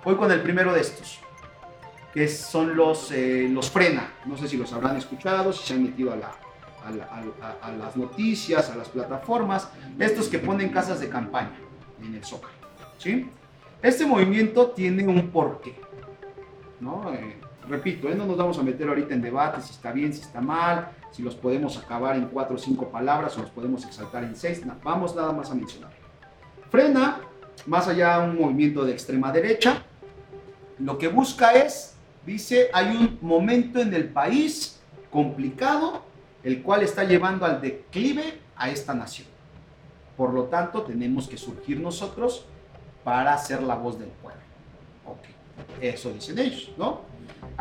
Voy 0.04 0.16
con 0.16 0.32
el 0.32 0.42
primero 0.42 0.74
de 0.74 0.82
estos, 0.82 1.20
que 2.14 2.28
son 2.28 2.76
los, 2.76 3.12
eh, 3.12 3.48
los 3.52 3.70
frena. 3.70 4.14
No 4.26 4.38
sé 4.38 4.48
si 4.48 4.58
los 4.58 4.72
habrán 4.74 4.98
escuchado, 4.98 5.54
si 5.54 5.66
se 5.68 5.74
han 5.74 5.84
metido 5.84 6.12
a, 6.12 6.16
la, 6.16 6.32
a, 6.84 7.68
a, 7.68 7.72
las 7.72 7.96
noticias, 7.96 8.70
a 8.70 8.76
las 8.76 8.90
plataformas, 8.90 9.70
estos 10.00 10.28
que 10.28 10.40
ponen 10.40 10.70
casas 10.70 11.00
de 11.00 11.10
campaña 11.10 11.58
en 12.02 12.16
el 12.16 12.24
Zócalo. 12.24 12.54
¿sí? 12.98 13.30
Este 13.82 14.06
movimiento 14.06 14.72
tiene 14.72 15.08
un 15.08 15.30
porqué. 15.30 15.76
¿no? 16.80 17.14
Eh, 17.14 17.40
repito, 17.68 18.10
¿eh? 18.10 18.16
no 18.16 18.26
nos 18.26 18.38
vamos 18.38 18.58
a 18.58 18.64
meter 18.64 18.88
ahorita 18.88 19.14
en 19.14 19.22
debate 19.22 19.62
si 19.62 19.72
está 19.72 19.92
bien, 19.92 20.14
si 20.14 20.22
está 20.22 20.42
mal, 20.42 20.92
si 21.12 21.22
los 21.22 21.36
podemos 21.36 21.78
acabar 21.78 22.16
en 22.16 22.26
cuatro 22.28 22.56
o 22.56 22.60
cinco 22.60 22.90
palabras 22.90 23.38
o 23.38 23.42
los 23.42 23.50
podemos 23.50 23.86
exaltar 23.86 24.24
en 24.24 24.36
seis. 24.36 24.62
vamos 24.84 25.16
nada 25.16 25.32
más 25.32 25.52
a 25.52 25.56
mencionar. 25.56 25.92
Frena, 26.70 27.20
más 27.66 27.88
allá 27.88 28.20
un 28.20 28.40
movimiento 28.40 28.86
de 28.86 28.94
extrema 28.94 29.32
derecha, 29.32 29.84
lo 30.80 30.98
que 30.98 31.08
busca 31.08 31.54
es, 31.54 31.96
dice, 32.26 32.70
hay 32.74 32.96
un 32.96 33.20
momento 33.22 33.80
en 33.80 33.94
el 33.94 34.10
país 34.10 34.80
complicado, 35.12 36.02
el 36.44 36.64
cual 36.64 36.82
está 36.82 37.04
llevando 37.04 37.46
al 37.46 37.62
declive 37.62 38.40
a 38.56 38.70
esta 38.70 38.94
nación. 38.94 39.28
Por 40.18 40.34
lo 40.34 40.46
tanto, 40.46 40.84
tenemos 40.84 41.28
que 41.28 41.38
surgir 41.38 41.80
nosotros 41.80 42.46
para 43.04 43.38
ser 43.38 43.62
la 43.62 43.76
voz 43.76 44.00
del 44.00 44.10
pueblo. 44.10 44.42
Ok, 45.06 45.82
eso 45.82 46.12
dicen 46.12 46.40
ellos, 46.40 46.72
¿no? 46.78 47.02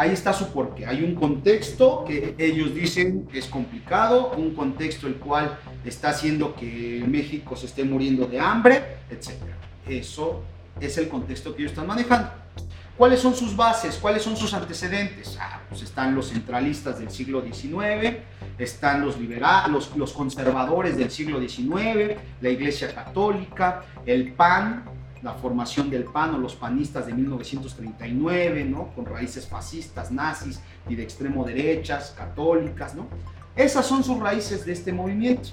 Ahí 0.01 0.13
está 0.13 0.33
su 0.33 0.51
porqué. 0.51 0.87
Hay 0.87 1.05
un 1.05 1.15
contexto 1.15 2.05
que 2.07 2.35
ellos 2.39 2.75
dicen 2.75 3.29
es 3.35 3.45
complicado, 3.47 4.33
un 4.35 4.55
contexto 4.55 5.07
el 5.07 5.17
cual 5.17 5.59
está 5.85 6.09
haciendo 6.09 6.55
que 6.55 7.05
México 7.07 7.55
se 7.55 7.67
esté 7.67 7.85
muriendo 7.85 8.27
de 8.27 8.41
hambre, 8.41 8.83
etc. 9.11 9.33
Eso 9.87 10.43
es 10.81 10.97
el 10.97 11.09
contexto 11.09 11.55
que 11.55 11.63
ellos 11.63 11.73
están 11.73 11.87
manejando. 11.87 12.31
¿Cuáles 12.97 13.21
son 13.21 13.35
sus 13.35 13.55
bases? 13.55 13.97
¿Cuáles 13.97 14.23
son 14.23 14.39
sus 14.39 14.55
antecedentes? 14.55 15.37
Ah, 15.39 15.61
pues 15.69 15.83
están 15.83 16.15
los 16.15 16.31
centralistas 16.31 16.99
del 16.99 17.11
siglo 17.11 17.43
XIX, 17.43 18.17
están 18.59 19.03
los, 19.03 19.19
liberales, 19.19 19.91
los, 19.97 20.13
conservadores 20.13 20.97
del 20.97 21.11
siglo 21.11 21.41
XIX, 21.41 22.17
la 22.41 22.49
Iglesia 22.49 22.95
Católica, 22.95 23.85
el 24.07 24.33
PAN, 24.33 24.85
la 25.23 25.35
formación 25.35 25.91
del 25.91 26.05
PAN 26.05 26.35
o 26.35 26.39
los 26.39 26.55
panistas 26.55 27.07
de 27.07 27.15
1939, 27.15 28.65
¿no? 28.65 28.89
con 28.95 29.07
raíces 29.07 29.47
fascistas, 29.47 30.11
nazis 30.11 30.61
y 30.89 30.95
de 30.95 31.03
extremo 31.03 31.45
derechas, 31.45 32.15
católicas. 32.17 32.95
¿no? 32.95 33.07
Esas 33.55 33.87
son 33.87 34.03
sus 34.03 34.19
raíces 34.19 34.65
de 34.65 34.73
este 34.73 34.93
movimiento 34.93 35.51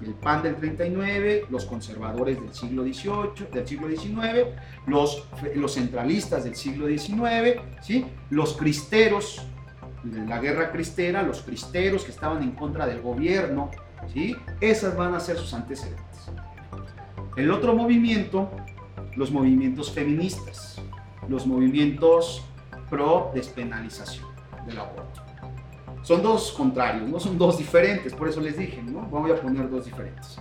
el 0.00 0.14
PAN 0.14 0.42
del 0.42 0.56
39, 0.56 1.46
los 1.50 1.64
conservadores 1.64 2.40
del 2.40 2.52
siglo 2.54 2.82
XVIII, 2.82 3.48
del 3.52 3.66
siglo 3.66 3.88
XIX, 3.88 4.48
los, 4.86 5.26
los 5.54 5.74
centralistas 5.74 6.44
del 6.44 6.54
siglo 6.54 6.86
XIX, 6.86 7.60
¿sí? 7.82 8.06
los 8.30 8.56
cristeros 8.56 9.46
la 10.26 10.38
guerra 10.38 10.70
cristera, 10.70 11.22
los 11.22 11.42
cristeros 11.42 12.04
que 12.04 12.12
estaban 12.12 12.42
en 12.42 12.52
contra 12.52 12.86
del 12.86 13.00
gobierno, 13.00 13.70
¿sí? 14.12 14.36
esas 14.60 14.96
van 14.96 15.14
a 15.14 15.20
ser 15.20 15.36
sus 15.36 15.52
antecedentes. 15.52 16.04
El 17.36 17.50
otro 17.50 17.74
movimiento, 17.74 18.50
los 19.16 19.30
movimientos 19.30 19.90
feministas, 19.90 20.80
los 21.28 21.46
movimientos 21.46 22.44
pro 22.90 23.30
despenalización 23.34 24.26
del 24.66 24.78
aborto. 24.78 25.22
Son 26.02 26.22
dos 26.22 26.52
contrarios, 26.52 27.08
no 27.08 27.18
son 27.18 27.36
dos 27.36 27.58
diferentes, 27.58 28.14
por 28.14 28.28
eso 28.28 28.40
les 28.40 28.56
dije, 28.56 28.80
¿no? 28.82 29.00
Voy 29.02 29.32
a 29.32 29.40
poner 29.40 29.68
dos 29.68 29.86
diferentes. 29.86 30.38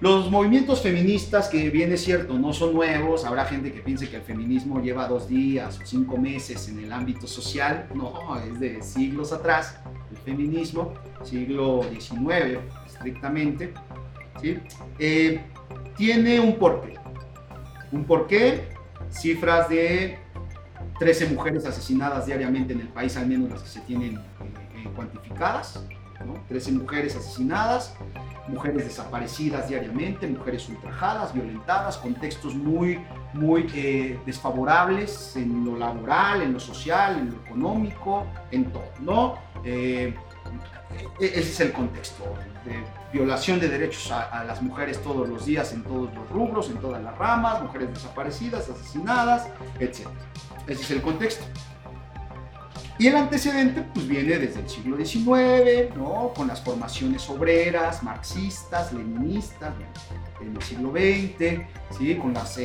Los 0.00 0.30
movimientos 0.30 0.82
feministas, 0.82 1.48
que 1.48 1.70
bien 1.70 1.92
es 1.92 2.04
cierto, 2.04 2.36
no 2.38 2.52
son 2.52 2.74
nuevos, 2.74 3.24
habrá 3.24 3.46
gente 3.46 3.72
que 3.72 3.80
piense 3.80 4.10
que 4.10 4.16
el 4.16 4.22
feminismo 4.22 4.82
lleva 4.82 5.08
dos 5.08 5.28
días 5.28 5.78
o 5.80 5.86
cinco 5.86 6.18
meses 6.18 6.68
en 6.68 6.80
el 6.80 6.92
ámbito 6.92 7.26
social, 7.26 7.88
no, 7.94 8.36
es 8.38 8.60
de 8.60 8.82
siglos 8.82 9.32
atrás, 9.32 9.78
el 10.10 10.18
feminismo, 10.18 10.92
siglo 11.22 11.82
XIX 11.90 12.58
estrictamente, 12.86 13.72
¿sí? 14.42 14.58
Eh, 14.98 15.40
tiene 15.96 16.40
un 16.40 16.58
porqué. 16.58 17.03
Un 17.94 18.04
porqué, 18.06 18.68
cifras 19.08 19.68
de 19.68 20.18
13 20.98 21.28
mujeres 21.28 21.64
asesinadas 21.64 22.26
diariamente 22.26 22.72
en 22.72 22.80
el 22.80 22.88
país, 22.88 23.16
al 23.16 23.28
menos 23.28 23.50
las 23.50 23.62
que 23.62 23.68
se 23.68 23.80
tienen 23.82 24.16
eh, 24.16 24.20
eh, 24.74 24.88
cuantificadas. 24.96 25.80
13 26.48 26.72
mujeres 26.72 27.14
asesinadas, 27.14 27.94
mujeres 28.48 28.84
desaparecidas 28.84 29.68
diariamente, 29.68 30.26
mujeres 30.26 30.68
ultrajadas, 30.68 31.32
violentadas, 31.32 31.96
contextos 31.98 32.56
muy, 32.56 33.00
muy 33.32 33.70
eh, 33.76 34.18
desfavorables 34.26 35.36
en 35.36 35.64
lo 35.64 35.76
laboral, 35.76 36.42
en 36.42 36.52
lo 36.52 36.60
social, 36.60 37.18
en 37.18 37.30
lo 37.30 37.36
económico, 37.46 38.26
en 38.50 38.72
todo. 38.72 38.90
¿no? 39.00 39.38
ese 39.64 40.14
es 41.20 41.60
el 41.60 41.72
contexto 41.72 42.24
violación 43.14 43.60
de 43.60 43.68
derechos 43.68 44.10
a, 44.10 44.42
las 44.42 44.60
mujeres 44.60 45.00
todos 45.00 45.28
los 45.28 45.46
días 45.46 45.72
en 45.72 45.84
todos 45.84 46.12
los 46.12 46.28
rubros, 46.30 46.68
en 46.68 46.78
todas 46.78 47.00
las 47.00 47.16
ramas, 47.16 47.62
mujeres 47.62 47.94
desaparecidas, 47.94 48.68
asesinadas, 48.68 49.46
etc. 49.78 50.08
Ese 50.66 50.82
es 50.82 50.90
el 50.90 51.00
contexto. 51.00 51.44
Y 52.98 53.06
el 53.06 53.16
antecedente 53.16 53.82
pues 53.94 54.08
viene 54.08 54.36
desde 54.38 54.60
el 54.60 54.68
siglo 54.68 54.96
XIX, 54.96 55.96
¿no? 55.96 56.32
con 56.34 56.48
las 56.48 56.60
formaciones 56.60 57.28
obreras, 57.30 58.02
marxistas, 58.02 58.92
leninistas, 58.92 59.74
en 60.40 60.56
el 60.56 60.62
siglo 60.62 60.90
XX, 60.90 61.96
¿sí? 61.96 62.16
con 62.16 62.34
las, 62.34 62.58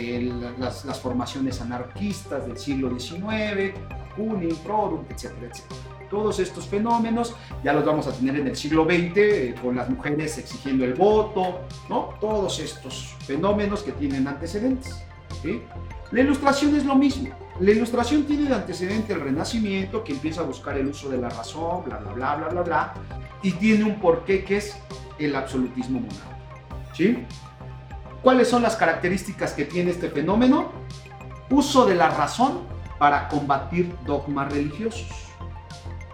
las, 0.86 1.00
formaciones 1.00 1.62
anarquistas 1.62 2.48
del 2.48 2.58
siglo 2.58 2.90
XIX, 3.00 3.74
Kunin, 4.16 4.56
Product, 4.58 5.12
etcétera, 5.12 5.48
etcétera. 5.52 5.99
Todos 6.10 6.40
estos 6.40 6.68
fenómenos 6.68 7.36
ya 7.64 7.74
los 7.74 7.86
vamos 7.86 8.08
a 8.08 8.12
tener 8.12 8.36
en 8.38 8.48
el 8.48 8.56
siglo 8.56 8.86
XX, 8.86 9.18
eh, 9.18 9.56
con 9.62 9.76
las 9.76 9.90
mujeres 9.90 10.38
exigiendo 10.38 10.86
el 10.86 10.96
voto, 10.96 11.62
¿no? 11.90 12.16
Todos 12.20 12.60
estos 12.60 13.16
fenómenos 13.26 13.84
que 13.84 13.92
tienen 13.92 14.28
antecedentes. 14.28 15.04
La 16.12 16.22
ilustración 16.22 16.76
es 16.76 16.86
lo 16.86 16.96
mismo. 16.96 17.30
La 17.60 17.72
ilustración 17.72 18.24
tiene 18.24 18.50
de 18.50 18.56
antecedente 18.56 19.14
el 19.14 19.22
Renacimiento, 19.22 20.04
que 20.04 20.14
empieza 20.14 20.42
a 20.42 20.44
buscar 20.44 20.78
el 20.78 20.88
uso 20.88 21.10
de 21.10 21.18
la 21.18 21.30
razón, 21.30 21.84
bla, 21.86 21.98
bla, 21.98 22.14
bla, 22.14 22.36
bla, 22.36 22.48
bla, 22.48 22.62
bla, 22.62 22.94
y 23.44 23.52
tiene 23.52 23.84
un 23.84 24.00
porqué 24.00 24.44
que 24.44 24.58
es 24.58 24.78
el 25.20 25.36
absolutismo 25.36 26.00
moral. 26.00 26.18
¿Sí? 26.94 27.26
¿Cuáles 28.24 28.50
son 28.50 28.64
las 28.64 28.76
características 28.76 29.54
que 29.54 29.66
tiene 29.66 29.92
este 29.92 30.10
fenómeno? 30.10 30.72
Uso 31.50 31.86
de 31.86 31.96
la 31.96 32.10
razón 32.10 32.62
para 32.98 33.28
combatir 33.30 33.96
dogmas 34.06 34.52
religiosos. 34.52 35.29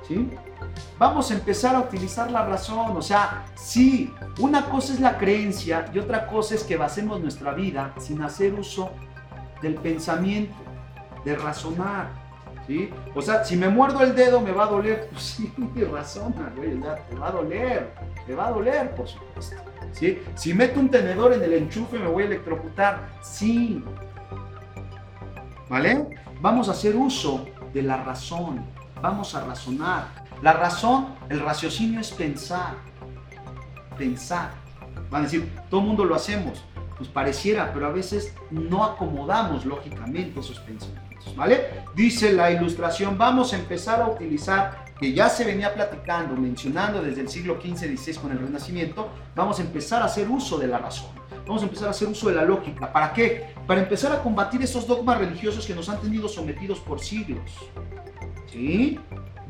¿Sí? 0.08 0.30
Vamos 1.00 1.32
a 1.32 1.34
empezar 1.34 1.76
a 1.76 1.80
utilizar 1.80 2.30
la 2.32 2.46
razón, 2.46 2.96
o 2.96 3.02
sea, 3.02 3.46
sí, 3.56 4.13
una 4.39 4.65
cosa 4.70 4.94
es 4.94 5.00
la 5.00 5.18
creencia 5.18 5.89
y 5.94 6.00
otra 6.00 6.28
cosa 6.28 6.56
es 6.56 6.63
que 6.63 6.78
basemos 6.78 7.20
nuestra 7.22 7.54
vida 7.54 7.94
sin 7.98 8.22
hacer 8.22 8.54
uso 8.54 8.91
del 9.62 9.76
pensamiento 9.76 10.56
de 11.24 11.36
razonar. 11.36 12.10
¿sí? 12.68 12.89
O 13.13 13.22
sea, 13.22 13.44
si 13.44 13.58
me 13.58 13.68
muerdo 13.70 14.02
el 14.02 14.15
dedo 14.15 14.41
me 14.41 14.52
va 14.52 14.65
a 14.65 14.68
doler, 14.68 15.10
pues 15.12 15.24
sí, 15.24 15.54
razona, 15.91 16.54
güey, 16.56 16.80
te 17.10 17.15
va 17.15 17.28
a 17.28 17.32
doler, 17.32 17.94
te 18.26 18.36
va 18.36 18.48
a 18.48 18.52
doler, 18.52 18.96
por 18.96 19.08
supuesto. 19.08 19.56
¿sí? 19.91 20.20
Si 20.36 20.54
meto 20.54 20.80
un 20.80 20.89
tenedor 20.89 21.34
en 21.34 21.44
el 21.44 21.54
enchufe 21.54 21.98
me 21.98 22.08
voy 22.08 22.24
a 22.24 22.26
electrocutar, 22.28 23.10
sí. 23.22 23.84
¿Vale? 25.70 26.08
Vamos 26.41 26.70
a 26.70 26.72
hacer 26.74 26.96
uso 26.96 27.46
de 27.74 27.82
la 27.82 28.04
razón, 28.04 28.63
vamos 29.01 29.36
a 29.36 29.45
razonar. 29.45 30.25
La 30.41 30.53
razón, 30.53 31.15
el 31.29 31.39
raciocinio 31.39 31.99
es 31.99 32.12
pensar, 32.12 32.75
pensar. 33.97 34.51
Van 35.10 35.21
a 35.21 35.23
decir, 35.25 35.51
todo 35.69 35.81
el 35.81 35.88
mundo 35.88 36.05
lo 36.05 36.15
hacemos, 36.15 36.63
pues 36.97 37.10
pareciera, 37.10 37.71
pero 37.73 37.88
a 37.88 37.91
veces 37.91 38.34
no 38.51 38.84
acomodamos 38.84 39.65
lógicamente 39.65 40.39
esos 40.39 40.60
pensamientos. 40.60 41.05
¿vale? 41.36 41.69
Dice 41.95 42.34
la 42.34 42.51
ilustración, 42.51 43.17
vamos 43.17 43.53
a 43.53 43.58
empezar 43.58 44.01
a 44.01 44.08
utilizar, 44.08 44.86
que 44.99 45.13
ya 45.13 45.29
se 45.29 45.43
venía 45.43 45.73
platicando, 45.73 46.36
mencionando 46.36 47.01
desde 47.01 47.21
el 47.21 47.29
siglo 47.29 47.60
XV, 47.62 47.97
XVI 47.97 48.15
con 48.15 48.31
el 48.31 48.39
Renacimiento, 48.39 49.10
vamos 49.36 49.60
a 49.60 49.63
empezar 49.63 50.01
a 50.01 50.05
hacer 50.05 50.29
uso 50.29 50.58
de 50.58 50.67
la 50.67 50.77
razón. 50.77 51.10
Vamos 51.45 51.62
a 51.62 51.65
empezar 51.65 51.88
a 51.89 51.91
hacer 51.91 52.08
uso 52.08 52.29
de 52.29 52.36
la 52.36 52.43
lógica. 52.43 52.91
¿Para 52.91 53.13
qué? 53.13 53.53
Para 53.67 53.81
empezar 53.81 54.12
a 54.12 54.21
combatir 54.21 54.62
esos 54.63 54.88
dogmas 54.88 55.19
religiosos 55.19 55.65
que 55.65 55.75
nos 55.75 55.89
han 55.89 55.99
tenido 56.01 56.27
sometidos 56.27 56.79
por 56.79 56.99
siglos. 56.99 57.51
¿Sí? 58.56 58.98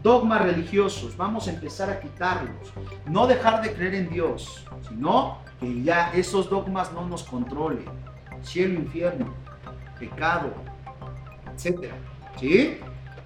Dogmas 0.02 0.42
religiosos, 0.42 1.16
vamos 1.16 1.48
a 1.48 1.52
empezar 1.52 1.92
a 1.92 2.00
quitarlos. 2.00 2.74
No 3.06 3.28
dejar 3.28 3.62
de 3.62 3.72
creer 3.72 3.94
en 3.94 4.10
Dios, 4.10 4.66
sino 4.88 5.38
que 5.60 5.84
ya 5.84 6.12
esos 6.12 6.50
dogmas 6.50 6.92
no 6.92 7.08
nos 7.08 7.24
controlen. 7.24 7.86
Cielo, 8.42 8.80
infierno, 8.80 9.28
pecado, 10.00 10.52
etcétera. 11.54 11.94
¿Sí? 12.40 12.80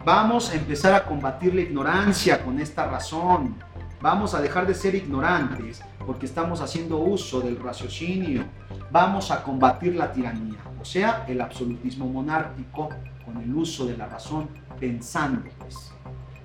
Vamos 0.04 0.52
a 0.52 0.56
empezar 0.56 0.94
a 0.94 1.06
combatir 1.06 1.56
la 1.56 1.62
ignorancia 1.62 2.44
con 2.44 2.60
esta 2.60 2.86
razón. 2.86 3.56
Vamos 4.02 4.34
a 4.34 4.42
dejar 4.42 4.68
de 4.68 4.74
ser 4.74 4.96
ignorantes 4.96 5.82
porque 6.10 6.26
estamos 6.26 6.60
haciendo 6.60 6.98
uso 6.98 7.40
del 7.40 7.60
raciocinio. 7.60 8.44
Vamos 8.92 9.30
a 9.30 9.44
combatir 9.44 9.94
la 9.94 10.12
tiranía, 10.12 10.58
o 10.82 10.84
sea, 10.84 11.24
el 11.28 11.40
absolutismo 11.40 12.08
monárquico 12.08 12.90
con 13.24 13.38
el 13.38 13.54
uso 13.54 13.86
de 13.86 13.96
la 13.96 14.08
razón, 14.08 14.50
pensando. 14.80 15.48
Pues. 15.60 15.92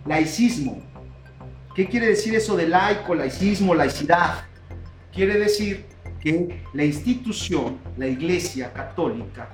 Laicismo. 0.05 0.83
¿Qué 1.74 1.88
quiere 1.88 2.09
decir 2.09 2.35
eso 2.35 2.55
de 2.57 2.68
laico, 2.68 3.14
laicismo, 3.14 3.74
laicidad? 3.74 4.44
Quiere 5.11 5.38
decir 5.38 5.87
que 6.20 6.62
la 6.74 6.85
institución, 6.85 7.79
la 7.96 8.07
Iglesia 8.07 8.70
Católica, 8.70 9.48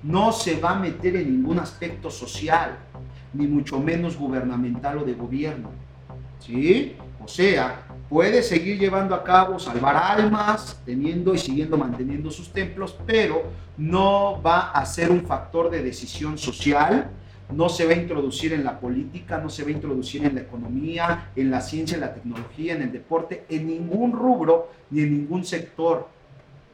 no 0.00 0.30
se 0.30 0.60
va 0.60 0.70
a 0.70 0.78
meter 0.78 1.16
en 1.16 1.32
ningún 1.38 1.58
aspecto 1.58 2.08
social, 2.08 2.78
ni 3.34 3.48
mucho 3.48 3.80
menos 3.80 4.16
gubernamental 4.16 4.98
o 4.98 5.04
de 5.04 5.14
gobierno. 5.14 5.72
¿Sí? 6.38 6.94
O 7.20 7.26
sea, 7.26 7.87
puede 8.08 8.42
seguir 8.42 8.78
llevando 8.78 9.14
a 9.14 9.22
cabo, 9.22 9.58
salvar 9.58 9.96
almas, 9.96 10.80
teniendo 10.84 11.34
y 11.34 11.38
siguiendo 11.38 11.76
manteniendo 11.76 12.30
sus 12.30 12.50
templos, 12.52 12.96
pero 13.06 13.44
no 13.76 14.40
va 14.42 14.70
a 14.70 14.84
ser 14.86 15.10
un 15.10 15.26
factor 15.26 15.70
de 15.70 15.82
decisión 15.82 16.38
social, 16.38 17.10
no 17.52 17.68
se 17.68 17.86
va 17.86 17.92
a 17.92 17.96
introducir 17.96 18.52
en 18.52 18.64
la 18.64 18.78
política, 18.78 19.38
no 19.38 19.48
se 19.48 19.62
va 19.62 19.68
a 19.68 19.72
introducir 19.72 20.24
en 20.24 20.34
la 20.34 20.42
economía, 20.42 21.30
en 21.36 21.50
la 21.50 21.60
ciencia, 21.60 21.94
en 21.94 22.02
la 22.02 22.14
tecnología, 22.14 22.74
en 22.74 22.82
el 22.82 22.92
deporte, 22.92 23.44
en 23.48 23.66
ningún 23.66 24.12
rubro 24.12 24.70
ni 24.90 25.02
en 25.02 25.12
ningún 25.18 25.44
sector. 25.44 26.08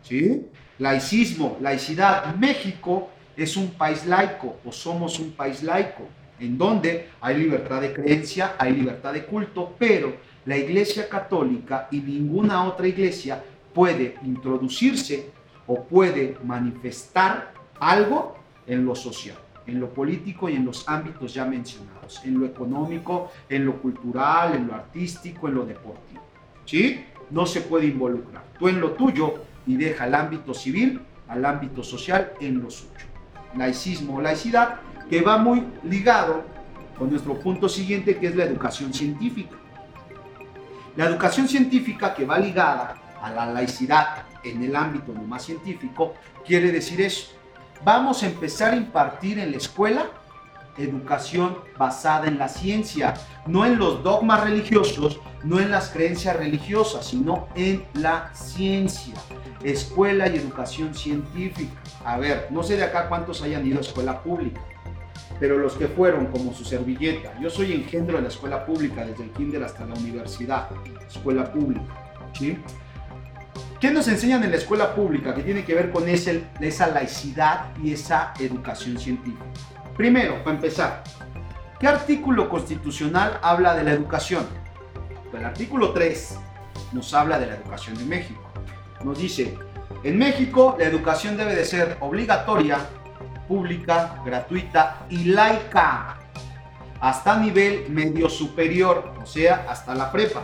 ¿Sí? 0.03 0.47
Laicismo, 0.79 1.57
laicidad. 1.61 2.35
México 2.37 3.09
es 3.37 3.57
un 3.57 3.71
país 3.71 4.07
laico 4.07 4.57
o 4.65 4.73
somos 4.73 5.19
un 5.19 5.33
país 5.33 5.63
laico, 5.63 6.09
en 6.39 6.59
donde 6.59 7.09
hay 7.21 7.39
libertad 7.39 7.81
de 7.81 7.93
creencia, 7.93 8.55
hay 8.59 8.73
libertad 8.73 9.13
de 9.13 9.25
culto, 9.25 9.75
pero 9.79 10.15
la 10.47 10.57
Iglesia 10.57 11.09
Católica 11.09 11.89
y 11.91 12.01
ninguna 12.01 12.65
otra 12.65 12.87
iglesia 12.87 13.43
puede 13.73 14.17
introducirse 14.23 15.31
o 15.67 15.83
puede 15.85 16.37
manifestar 16.45 17.53
algo 17.81 18.37
en 18.67 18.85
lo 18.85 18.95
social. 18.95 19.39
en 19.67 19.81
lo 19.81 19.89
político 19.89 20.51
y 20.51 20.57
en 20.57 20.67
los 20.67 20.87
ámbitos 20.87 21.33
ya 21.33 21.47
mencionados, 21.47 22.21
en 22.23 22.39
lo 22.39 22.45
económico, 22.45 23.31
en 23.49 23.65
lo 23.65 23.81
cultural, 23.81 24.55
en 24.55 24.67
lo 24.67 24.75
artístico, 24.75 25.49
en 25.49 25.55
lo 25.55 25.65
deportivo. 25.65 26.23
¿Sí? 26.67 27.03
No 27.31 27.47
se 27.47 27.63
puede 27.63 27.87
involucrar. 27.87 28.45
Tú 28.59 28.69
en 28.69 28.79
lo 28.79 28.93
tuyo 28.93 29.37
y 29.67 29.77
deja 29.77 30.07
el 30.07 30.15
ámbito 30.15 30.53
civil 30.53 31.01
al 31.29 31.47
ámbito 31.47 31.83
social 31.83 32.35
en 32.41 32.63
lo 32.63 32.71
suyo. 32.71 33.07
Laicismo 33.57 34.17
o 34.17 34.21
laicidad 34.21 34.81
que 35.09 35.23
va 35.23 35.39
muy 35.39 35.65
ligado 35.83 36.43
con 36.99 37.11
nuestro 37.11 37.35
punto 37.41 37.67
siguiente 37.67 38.19
que 38.19 38.27
es 38.27 38.37
la 38.37 38.45
educación 38.45 38.93
científica. 38.93 39.57
La 40.97 41.07
educación 41.07 41.49
científica 41.49 42.15
que 42.15 42.25
va 42.25 42.39
ligada 42.39 42.95
a 43.21 43.31
la 43.31 43.47
laicidad 43.47 44.25
en 44.43 44.63
el 44.63 44.77
ámbito 44.77 45.13
más 45.13 45.45
científico 45.45 46.15
quiere 46.47 46.71
decir 46.71 47.01
eso. 47.01 47.33
Vamos 47.85 48.23
a 48.23 48.27
empezar 48.27 48.73
a 48.73 48.77
impartir 48.77 49.39
en 49.39 49.51
la 49.51 49.57
escuela 49.57 50.07
educación 50.77 51.59
basada 51.79 52.27
en 52.27 52.39
la 52.39 52.49
ciencia, 52.49 53.15
no 53.47 53.65
en 53.65 53.79
los 53.79 54.03
dogmas 54.03 54.43
religiosos, 54.43 55.21
no 55.45 55.61
en 55.61 55.71
las 55.71 55.91
creencias 55.91 56.37
religiosas, 56.37 57.07
sino 57.07 57.49
en 57.55 57.85
la 57.95 58.31
ciencia. 58.35 59.15
Escuela 59.63 60.29
y 60.29 60.37
educación 60.37 60.95
científica. 60.95 61.81
A 62.05 62.19
ver, 62.19 62.49
no 62.51 62.63
sé 62.63 62.77
de 62.77 62.85
acá 62.85 63.09
cuántos 63.09 63.43
hayan 63.43 63.67
ido 63.67 63.79
a 63.79 63.83
escuela 63.83 64.23
pública, 64.23 64.61
pero 65.41 65.59
los 65.59 65.75
que 65.75 65.89
fueron 65.89 66.27
como 66.27 66.53
su 66.55 66.65
servilleta. 66.65 67.39
Yo 67.41 67.51
soy 67.51 67.73
engendro 67.73 68.17
de 68.17 68.23
la 68.23 68.29
escuela 68.29 68.65
pública, 68.65 69.05
desde 69.05 69.25
el 69.25 69.31
kinder 69.31 69.63
hasta 69.63 69.85
la 69.85 69.95
universidad, 69.95 70.69
escuela 71.09 71.53
pública. 71.53 71.85
¿sí? 72.33 72.59
¿Qué 73.81 73.91
nos 73.91 74.09
enseñan 74.09 74.43
en 74.45 74.51
la 74.51 74.57
escuela 74.57 74.95
pública 74.95 75.35
que 75.35 75.43
tiene 75.43 75.65
que 75.65 75.75
ver 75.75 75.91
con 75.91 76.09
ese, 76.09 76.45
esa 76.61 76.87
laicidad 76.89 77.77
y 77.83 77.93
esa 77.93 78.33
educación 78.39 78.99
científica? 78.99 79.45
Primero, 79.97 80.43
para 80.43 80.57
empezar, 80.57 81.05
¿qué 81.79 81.87
artículo 81.87 82.49
constitucional 82.49 83.39
habla 83.43 83.75
de 83.75 83.85
la 83.85 83.93
educación? 83.93 84.47
El 85.37 85.45
artículo 85.45 85.93
3 85.93 86.39
nos 86.93 87.13
habla 87.13 87.39
de 87.39 87.47
la 87.47 87.57
educación 87.57 87.97
en 87.99 88.09
México. 88.09 88.41
Nos 89.05 89.19
dice, 89.19 89.59
en 90.03 90.19
México 90.19 90.77
la 90.79 90.87
educación 90.87 91.37
debe 91.37 91.55
de 91.55 91.65
ser 91.65 91.97
obligatoria, 92.01 92.79
pública, 93.47 94.21
gratuita 94.25 95.07
y 95.09 95.25
laica, 95.25 96.19
hasta 97.01 97.37
nivel 97.37 97.87
medio 97.91 98.29
superior, 98.29 99.13
o 99.23 99.27
sea, 99.27 99.67
hasta 99.69 99.95
la 99.95 100.11
prepa. 100.11 100.43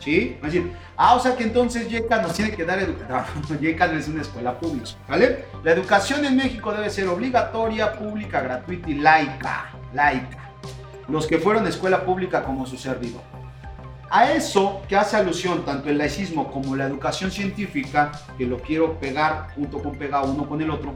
¿Sí? 0.00 0.36
Es 0.36 0.42
decir, 0.42 0.72
ah, 0.96 1.14
o 1.14 1.20
sea 1.20 1.36
que 1.36 1.44
entonces 1.44 1.88
YECA 1.88 2.20
nos 2.20 2.34
tiene 2.34 2.50
que 2.50 2.64
dar 2.64 2.78
educación. 2.78 3.24
No, 3.48 3.60
YECA 3.60 3.86
no 3.86 3.98
es 3.98 4.08
una 4.08 4.22
escuela 4.22 4.58
pública, 4.58 4.90
¿vale? 5.08 5.44
La 5.62 5.72
educación 5.72 6.24
en 6.24 6.36
México 6.36 6.72
debe 6.72 6.90
ser 6.90 7.08
obligatoria, 7.08 7.92
pública, 7.92 8.40
gratuita 8.40 8.90
y 8.90 8.94
laica. 8.94 9.70
Laica. 9.94 10.50
Los 11.08 11.26
que 11.26 11.38
fueron 11.38 11.66
a 11.66 11.68
escuela 11.68 12.04
pública 12.04 12.42
como 12.42 12.66
su 12.66 12.76
servidor. 12.76 13.22
A 14.10 14.30
eso 14.32 14.82
que 14.88 14.96
hace 14.96 15.16
alusión 15.16 15.64
tanto 15.64 15.88
el 15.88 15.96
laicismo 15.96 16.52
como 16.52 16.76
la 16.76 16.84
educación 16.84 17.30
científica, 17.30 18.12
que 18.36 18.44
lo 18.44 18.58
quiero 18.58 18.98
pegar 18.98 19.48
junto 19.54 19.82
con 19.82 19.94
pegado 19.94 20.30
uno 20.30 20.46
con 20.46 20.60
el 20.60 20.70
otro, 20.70 20.94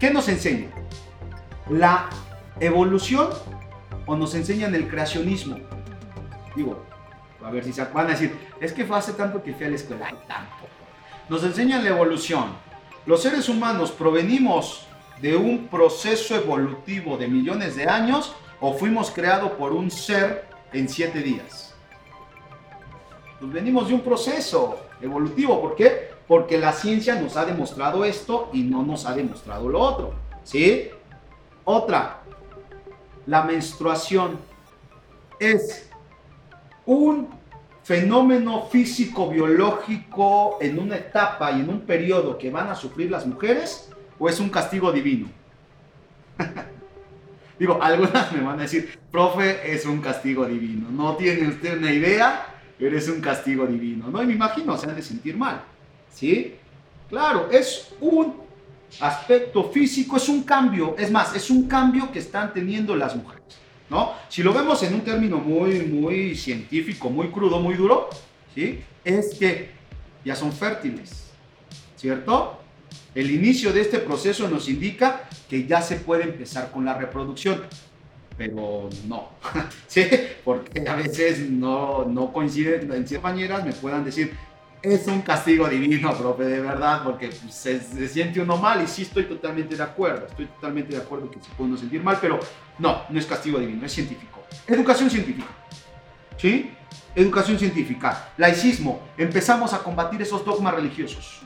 ¿qué 0.00 0.10
nos 0.10 0.28
enseña? 0.28 0.68
La 1.68 2.08
evolución 2.58 3.28
o 4.06 4.16
nos 4.16 4.34
enseñan 4.34 4.74
el 4.74 4.88
creacionismo. 4.88 5.58
Digo, 6.56 6.82
a 7.44 7.50
ver 7.50 7.62
si 7.62 7.72
se 7.72 7.84
van 7.84 8.06
a 8.06 8.10
decir, 8.10 8.36
es 8.60 8.72
que 8.72 8.84
fue 8.84 8.96
hace 8.96 9.12
tanto 9.12 9.42
que 9.42 9.52
fui 9.52 9.66
a 9.66 9.68
la 9.68 9.76
escuela. 9.76 10.08
Nos 11.28 11.44
enseñan 11.44 11.84
la 11.84 11.90
evolución. 11.90 12.46
Los 13.06 13.22
seres 13.22 13.48
humanos 13.48 13.92
provenimos 13.92 14.86
de 15.20 15.36
un 15.36 15.68
proceso 15.68 16.34
evolutivo 16.34 17.16
de 17.16 17.28
millones 17.28 17.76
de 17.76 17.84
años 17.84 18.34
o 18.58 18.74
fuimos 18.74 19.10
creados 19.10 19.52
por 19.52 19.72
un 19.72 19.90
ser 19.90 20.48
en 20.72 20.88
siete 20.88 21.20
días. 21.20 21.74
Pues 23.38 23.52
venimos 23.52 23.88
de 23.88 23.94
un 23.94 24.00
proceso 24.00 24.78
evolutivo. 25.00 25.60
¿Por 25.60 25.76
qué? 25.76 26.09
Porque 26.30 26.58
la 26.58 26.72
ciencia 26.72 27.20
nos 27.20 27.36
ha 27.36 27.44
demostrado 27.44 28.04
esto 28.04 28.50
y 28.52 28.62
no 28.62 28.84
nos 28.84 29.04
ha 29.04 29.16
demostrado 29.16 29.68
lo 29.68 29.80
otro. 29.80 30.14
¿Sí? 30.44 30.88
Otra, 31.64 32.20
la 33.26 33.42
menstruación 33.42 34.38
es 35.40 35.90
un 36.86 37.30
fenómeno 37.82 38.68
físico-biológico 38.70 40.58
en 40.60 40.78
una 40.78 40.98
etapa 40.98 41.50
y 41.50 41.62
en 41.62 41.68
un 41.68 41.80
periodo 41.80 42.38
que 42.38 42.48
van 42.48 42.68
a 42.68 42.76
sufrir 42.76 43.10
las 43.10 43.26
mujeres 43.26 43.90
o 44.16 44.28
es 44.28 44.38
un 44.38 44.50
castigo 44.50 44.92
divino? 44.92 45.28
Digo, 47.58 47.82
algunas 47.82 48.30
me 48.30 48.40
van 48.40 48.60
a 48.60 48.62
decir, 48.62 49.00
profe, 49.10 49.74
es 49.74 49.84
un 49.84 50.00
castigo 50.00 50.46
divino. 50.46 50.92
No 50.92 51.16
tiene 51.16 51.48
usted 51.48 51.76
una 51.76 51.90
idea, 51.90 52.46
pero 52.78 52.96
es 52.96 53.08
un 53.08 53.20
castigo 53.20 53.66
divino. 53.66 54.08
No, 54.08 54.22
y 54.22 54.26
me 54.26 54.34
imagino, 54.34 54.78
se 54.78 54.88
han 54.88 54.94
de 54.94 55.02
sentir 55.02 55.36
mal. 55.36 55.64
¿Sí? 56.12 56.56
Claro, 57.08 57.48
es 57.50 57.92
un 58.00 58.34
aspecto 59.00 59.64
físico, 59.64 60.16
es 60.16 60.28
un 60.28 60.42
cambio. 60.42 60.94
Es 60.98 61.10
más, 61.10 61.34
es 61.34 61.50
un 61.50 61.66
cambio 61.66 62.10
que 62.10 62.18
están 62.18 62.52
teniendo 62.52 62.94
las 62.96 63.16
mujeres. 63.16 63.40
¿no? 63.90 64.12
Si 64.28 64.42
lo 64.42 64.54
vemos 64.54 64.82
en 64.84 64.94
un 64.94 65.00
término 65.02 65.38
muy, 65.38 65.80
muy 65.80 66.36
científico, 66.36 67.10
muy 67.10 67.28
crudo, 67.28 67.58
muy 67.60 67.74
duro, 67.74 68.08
¿sí? 68.54 68.80
Es 69.04 69.34
que 69.34 69.70
ya 70.24 70.36
son 70.36 70.52
fértiles, 70.52 71.30
¿cierto? 71.96 72.60
El 73.14 73.30
inicio 73.30 73.72
de 73.72 73.80
este 73.80 73.98
proceso 73.98 74.48
nos 74.48 74.68
indica 74.68 75.28
que 75.48 75.66
ya 75.66 75.82
se 75.82 75.96
puede 75.96 76.22
empezar 76.22 76.70
con 76.70 76.84
la 76.84 76.96
reproducción, 76.96 77.62
pero 78.38 78.88
no, 79.08 79.30
¿sí? 79.88 80.04
Porque 80.44 80.88
a 80.88 80.94
veces 80.94 81.50
no, 81.50 82.04
no 82.04 82.32
coinciden, 82.32 82.92
en 82.92 83.08
ciertas 83.08 83.32
maneras 83.32 83.64
me 83.64 83.72
puedan 83.72 84.04
decir, 84.04 84.32
es 84.82 85.06
un 85.06 85.20
castigo 85.22 85.68
divino, 85.68 86.16
profe, 86.16 86.44
de 86.44 86.60
verdad, 86.60 87.02
porque 87.04 87.28
pues, 87.28 87.54
se, 87.54 88.08
siente 88.08 88.40
uno 88.40 88.56
mal 88.56 88.82
y 88.82 88.86
sí 88.86 89.02
estoy 89.02 89.24
totalmente 89.24 89.76
de 89.76 89.82
acuerdo, 89.82 90.26
estoy 90.26 90.46
totalmente 90.46 90.94
de 90.94 91.02
acuerdo 91.02 91.30
que 91.30 91.40
se 91.40 91.50
puede 91.50 91.70
uno 91.70 91.78
sentir 91.78 92.02
mal, 92.02 92.18
pero 92.20 92.40
no, 92.78 93.02
no 93.08 93.18
es 93.18 93.26
castigo 93.26 93.58
divino, 93.58 93.84
es 93.84 93.92
científico. 93.92 94.42
Educación 94.66 95.10
científica, 95.10 95.48
¿sí? 96.36 96.72
Educación 97.14 97.58
científica, 97.58 98.30
laicismo, 98.36 99.00
empezamos 99.18 99.74
a 99.74 99.82
combatir 99.82 100.22
esos 100.22 100.44
dogmas 100.44 100.74
religiosos. 100.74 101.42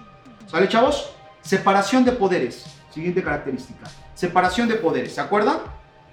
¿Sale, 0.47 0.69
chavos? 0.69 1.11
Separación 1.43 2.05
de 2.05 2.13
poderes, 2.13 2.67
siguiente 2.91 3.23
característica, 3.23 3.91
separación 4.15 4.69
de 4.69 4.77
poderes, 4.77 5.15
¿se 5.15 5.21
acuerdan? 5.21 5.59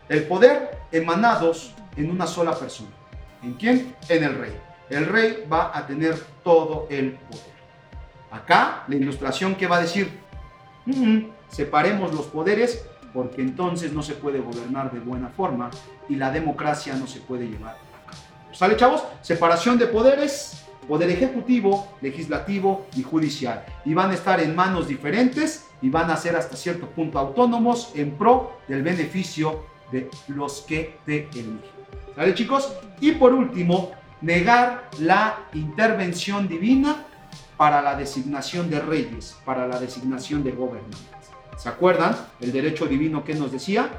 El 0.10 0.24
poder 0.24 0.80
emanados 0.92 1.74
en 1.96 2.10
una 2.10 2.26
sola 2.26 2.58
persona. 2.58 2.90
¿En 3.44 3.54
quién? 3.54 3.96
En 4.10 4.24
el 4.24 4.38
rey 4.38 4.71
el 4.92 5.06
rey 5.06 5.46
va 5.52 5.72
a 5.76 5.88
tener 5.88 6.16
todo 6.44 6.88
el 6.90 7.14
poder. 7.14 7.52
Acá 8.30 8.84
la 8.88 8.96
ilustración 8.96 9.56
que 9.56 9.68
va 9.68 9.78
a 9.78 9.82
decir, 9.82 10.20
separemos 11.50 12.14
los 12.14 12.28
poderes 12.28 12.86
porque 13.14 13.42
entonces 13.42 13.94
no 13.94 14.04
se 14.04 14.14
puede 14.14 14.40
gobernar 14.40 14.92
de 14.92 15.00
buena 15.00 15.30
forma 15.30 15.70
y 16.08 16.16
la 16.16 16.32
democracia 16.32 16.94
no 16.96 17.08
se 17.08 17.20
puede 17.20 17.48
llevar 17.48 17.76
a 17.76 18.12
cabo. 18.12 18.24
¿Sale 18.54 18.76
chavos? 18.78 19.04
Separación 19.22 19.78
de 19.78 19.88
poderes, 19.88 20.66
poder 20.88 21.10
ejecutivo, 21.10 21.88
legislativo 22.02 22.86
y 22.96 23.04
judicial. 23.04 23.66
Y 23.86 23.94
van 23.94 24.12
a 24.12 24.14
estar 24.14 24.40
en 24.40 24.56
manos 24.56 24.88
diferentes 24.88 25.68
y 25.82 25.90
van 25.90 26.10
a 26.10 26.18
ser 26.18 26.36
hasta 26.36 26.56
cierto 26.56 26.88
punto 26.88 27.20
autónomos 27.20 27.92
en 27.96 28.12
pro 28.12 28.60
del 28.68 28.84
beneficio 28.84 29.66
de 29.92 30.10
los 30.28 30.62
que 30.62 30.98
te 31.06 31.30
eligen. 31.34 31.62
¿Sale 32.16 32.34
chicos? 32.34 32.74
Y 33.00 33.14
por 33.14 33.34
último, 33.34 33.92
negar 34.22 34.90
la 35.00 35.48
intervención 35.54 36.48
divina 36.48 37.06
para 37.58 37.82
la 37.82 37.96
designación 37.96 38.70
de 38.70 38.80
reyes, 38.80 39.38
para 39.46 39.68
la 39.68 39.80
designación 39.80 40.44
de 40.44 40.52
gobernantes. 40.52 41.00
¿Se 41.58 41.70
acuerdan 41.70 42.16
el 42.40 42.52
derecho 42.52 42.88
divino 42.88 43.24
que 43.24 43.36
nos 43.36 43.52
decía? 43.52 43.90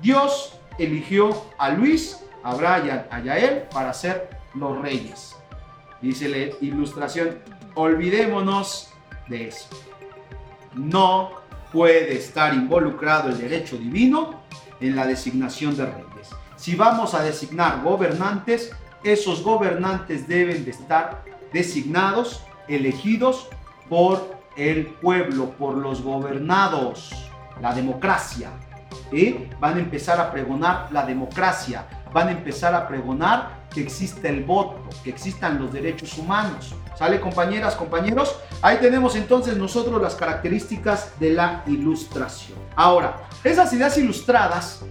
Dios 0.00 0.58
eligió 0.78 1.46
a 1.58 1.70
Luis, 1.70 2.18
a 2.42 2.54
Brian, 2.54 3.06
a 3.10 3.20
Yael 3.20 3.64
para 3.72 3.92
ser 3.92 4.38
los 4.54 4.80
reyes. 4.80 5.36
Dice 6.00 6.28
la 6.28 6.38
ilustración, 6.64 7.38
olvidémonos 7.74 8.88
de 9.28 9.48
eso. 9.48 9.68
No 10.72 11.32
puede 11.72 12.16
estar 12.16 12.54
involucrado 12.54 13.28
el 13.28 13.38
derecho 13.38 13.76
divino 13.76 14.40
en 14.80 14.96
la 14.96 15.06
designación 15.06 15.76
de 15.76 15.86
reyes. 15.86 16.30
Si 16.56 16.74
vamos 16.74 17.14
a 17.14 17.22
designar 17.22 17.82
gobernantes, 17.82 18.72
esos 19.02 19.42
gobernantes 19.42 20.28
deben 20.28 20.64
de 20.64 20.70
estar 20.70 21.24
designados, 21.52 22.42
elegidos 22.68 23.48
por 23.88 24.38
el 24.56 24.86
pueblo, 24.86 25.50
por 25.50 25.76
los 25.76 26.02
gobernados, 26.02 27.10
la 27.60 27.74
democracia. 27.74 28.50
y 29.12 29.48
Van 29.58 29.76
a 29.76 29.80
empezar 29.80 30.20
a 30.20 30.30
pregonar 30.30 30.88
la 30.92 31.04
democracia, 31.04 31.86
van 32.12 32.28
a 32.28 32.32
empezar 32.32 32.74
a 32.74 32.86
pregonar 32.86 33.60
que 33.72 33.80
exista 33.80 34.28
el 34.28 34.44
voto, 34.44 34.88
que 35.02 35.10
existan 35.10 35.58
los 35.58 35.72
derechos 35.72 36.18
humanos. 36.18 36.74
¿Sale 36.98 37.20
compañeras, 37.20 37.76
compañeros? 37.76 38.36
Ahí 38.60 38.78
tenemos 38.78 39.16
entonces 39.16 39.56
nosotros 39.56 40.02
las 40.02 40.14
características 40.14 41.18
de 41.18 41.30
la 41.30 41.62
ilustración. 41.66 42.58
Ahora, 42.76 43.16
esas 43.42 43.72
ideas 43.72 43.96
ilustradas 43.96 44.84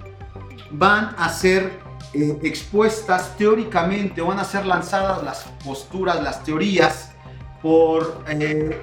van 0.71 1.13
a 1.17 1.29
ser 1.29 1.88
eh, 2.13 2.39
expuestas 2.43 3.37
teóricamente 3.37 4.21
van 4.21 4.39
a 4.39 4.43
ser 4.43 4.65
lanzadas 4.65 5.23
las 5.23 5.43
posturas, 5.63 6.21
las 6.23 6.43
teorías 6.43 7.11
por 7.61 8.23
eh, 8.27 8.81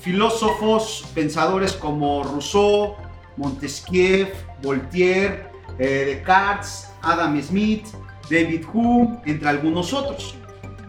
filósofos, 0.00 1.04
pensadores 1.14 1.72
como 1.72 2.22
Rousseau, 2.22 2.96
Montesquieu, 3.36 4.28
Voltaire, 4.62 5.50
eh, 5.78 6.16
Descartes, 6.16 6.88
Adam 7.02 7.40
Smith, 7.42 7.86
David 8.30 8.64
Hume, 8.72 9.20
entre 9.26 9.48
algunos 9.48 9.92
otros. 9.92 10.36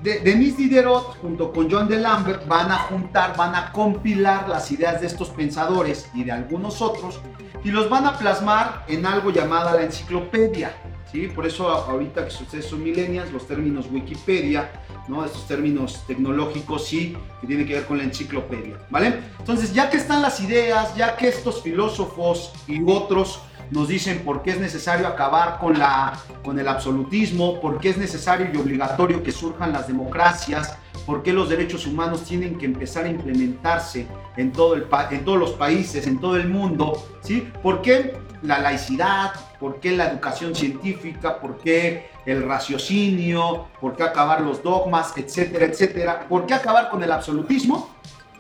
De, 0.02 0.20
Denis 0.20 0.58
Diderot 0.58 1.18
junto 1.22 1.52
con 1.52 1.72
John 1.72 1.88
de 1.88 1.98
Lambert 1.98 2.48
van 2.48 2.72
a 2.72 2.78
juntar, 2.78 3.36
van 3.38 3.56
a 3.56 3.72
compilar 3.72 4.50
las 4.50 4.70
ideas 4.72 5.00
de 5.02 5.08
estos 5.08 5.30
pensadores 5.30 6.10
y 6.14 6.24
de 6.24 6.32
algunos 6.32 6.82
otros 6.82 7.22
y 7.64 7.72
los 7.72 7.90
van 7.90 8.06
a 8.06 8.18
plasmar 8.18 8.84
en 8.88 9.06
algo 9.06 9.32
llamada 9.32 9.74
la 9.74 9.84
enciclopedia. 9.84 10.74
¿Sí? 11.14 11.28
Por 11.28 11.46
eso 11.46 11.70
ahorita 11.70 12.28
que 12.28 12.44
ustedes 12.44 12.66
son 12.66 12.84
millennials, 12.84 13.32
los 13.32 13.48
términos 13.48 13.86
Wikipedia, 13.90 14.72
¿no? 15.08 15.24
estos 15.24 15.48
términos 15.48 16.04
tecnológicos 16.08 16.88
sí, 16.88 17.16
que 17.40 17.48
tienen 17.48 17.66
que 17.66 17.76
ver 17.76 17.86
con 17.86 18.00
la 18.00 18.04
enciclopedia. 18.04 18.78
¿vale? 18.90 19.20
Entonces, 19.40 19.74
ya 19.74 19.90
que 19.90 19.98
están 19.98 20.22
las 20.22 20.42
ideas, 20.42 20.96
ya 20.96 21.16
que 21.16 21.28
estos 21.28 21.62
filósofos 21.62 22.52
y 22.68 22.82
otros 22.86 23.40
nos 23.70 23.88
dicen 23.88 24.24
por 24.26 24.44
qué 24.44 24.52
es 24.52 24.60
necesario 24.60 25.08
acabar 25.08 25.58
con, 25.60 25.78
la, 25.80 26.20
con 26.44 26.60
el 26.60 26.68
absolutismo, 26.68 27.62
por 27.62 27.80
qué 27.80 27.90
es 27.90 27.98
necesario 27.98 28.48
y 28.54 28.58
obligatorio 28.58 29.24
que 29.24 29.32
surjan 29.32 29.72
las 29.72 29.88
democracias, 29.88 30.78
por 31.06 31.24
qué 31.24 31.34
los 31.34 31.50
derechos 31.50 31.88
humanos 31.88 32.24
tienen 32.24 32.58
que 32.58 32.66
empezar 32.66 33.06
a 33.06 33.10
implementarse 33.10 34.08
en, 34.38 34.52
todo 34.52 34.76
el, 34.76 34.88
en 35.12 35.26
todos 35.26 35.40
los 35.40 35.52
países, 35.52 36.08
en 36.08 36.20
todo 36.20 36.38
el 36.38 36.50
mundo, 36.50 37.04
¿sí? 37.22 37.48
¿Por 37.62 37.82
qué 37.82 38.16
la 38.44 38.60
laicidad? 38.60 39.34
¿Por 39.60 39.80
qué 39.80 39.92
la 39.92 40.10
educación 40.10 40.54
científica? 40.54 41.40
¿Por 41.40 41.58
qué 41.58 42.12
el 42.26 42.48
raciocinio? 42.48 43.68
¿Por 43.82 43.96
qué 43.96 44.04
acabar 44.04 44.42
los 44.42 44.62
dogmas? 44.62 45.14
Etcétera, 45.18 45.66
etcétera. 45.66 46.26
¿Por 46.28 46.46
qué 46.46 46.54
acabar 46.54 46.90
con 46.90 47.02
el 47.04 47.12
absolutismo? 47.12 47.90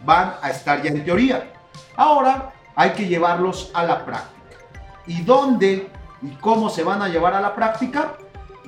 Van 0.06 0.36
a 0.42 0.50
estar 0.50 0.82
ya 0.82 0.89
en 0.89 1.04
teoría. 1.04 1.54
Ahora 1.96 2.54
hay 2.76 2.92
que 2.92 3.08
llevarlos 3.08 3.72
a 3.74 3.84
la 3.84 4.06
práctica 4.06 4.34
y 5.06 5.22
dónde 5.22 5.89
y 6.22 6.36
cómo 6.36 6.70
se 6.70 6.84
van 6.84 7.02
a 7.02 7.10
llevar 7.10 7.34
a 7.34 7.42
la 7.42 7.54
práctica, 7.54 8.16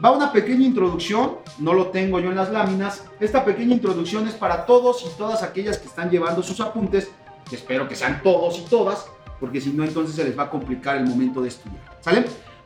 va 0.04 0.12
una 0.12 0.32
pequeña 0.32 0.66
introducción, 0.66 1.38
no 1.60 1.74
lo 1.74 1.88
tengo 1.88 2.20
yo 2.20 2.30
en 2.30 2.36
las 2.36 2.52
láminas, 2.52 3.06
esta 3.20 3.46
pequeña 3.46 3.74
introducción 3.74 4.28
es 4.28 4.34
para 4.34 4.66
todos 4.66 5.06
y 5.06 5.18
todas 5.18 5.42
aquellas 5.42 5.78
que 5.78 5.88
están 5.88 6.10
llevando 6.10 6.44
sus 6.44 6.60
apuntes, 6.60 7.10
espero 7.50 7.88
que 7.88 7.96
sean 7.96 8.22
todos 8.22 8.60
y 8.60 8.64
todas, 8.64 9.08
porque 9.40 9.62
si 9.62 9.72
no 9.72 9.84
entonces 9.84 10.16
se 10.16 10.24
les 10.24 10.38
va 10.38 10.44
a 10.44 10.50
complicar 10.50 10.98
el 10.98 11.06
momento 11.06 11.42
de 11.42 11.50
estudiar. 11.50 11.82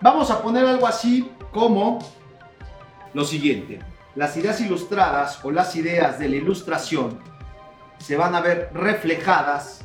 Vamos 0.02 0.32
a 0.32 0.42
poner 0.42 0.66
algo 0.66 0.88
así 0.88 1.30
como 1.52 2.00
lo 3.14 3.26
siguiente, 3.26 3.80
las 4.16 4.38
ideas 4.38 4.62
ilustradas 4.62 5.44
o 5.44 5.52
las 5.52 5.76
ideas 5.76 6.20
de 6.20 6.30
la 6.30 6.36
ilustración 6.36 7.20
se 7.98 8.16
van 8.16 8.36
a 8.36 8.42
ver 8.42 8.70
reflejadas 8.74 9.82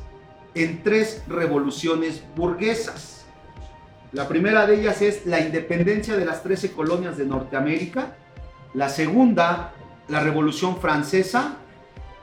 en 0.53 0.83
tres 0.83 1.23
revoluciones 1.27 2.23
burguesas. 2.35 3.25
La 4.13 4.27
primera 4.27 4.65
de 4.65 4.79
ellas 4.79 5.01
es 5.01 5.25
la 5.25 5.41
independencia 5.41 6.15
de 6.15 6.25
las 6.25 6.41
13 6.43 6.71
colonias 6.71 7.17
de 7.17 7.25
Norteamérica. 7.25 8.15
La 8.73 8.87
segunda, 8.87 9.73
la 10.07 10.21
Revolución 10.21 10.77
Francesa. 10.77 11.57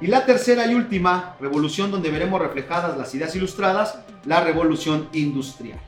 Y 0.02 0.08
la 0.08 0.26
tercera 0.26 0.66
y 0.66 0.74
última 0.74 1.36
revolución 1.40 1.92
donde 1.92 2.10
veremos 2.10 2.40
reflejadas 2.40 2.98
las 2.98 3.14
ideas 3.14 3.36
ilustradas, 3.36 4.00
la 4.24 4.40
Revolución 4.40 5.08
Industrial. 5.12 5.78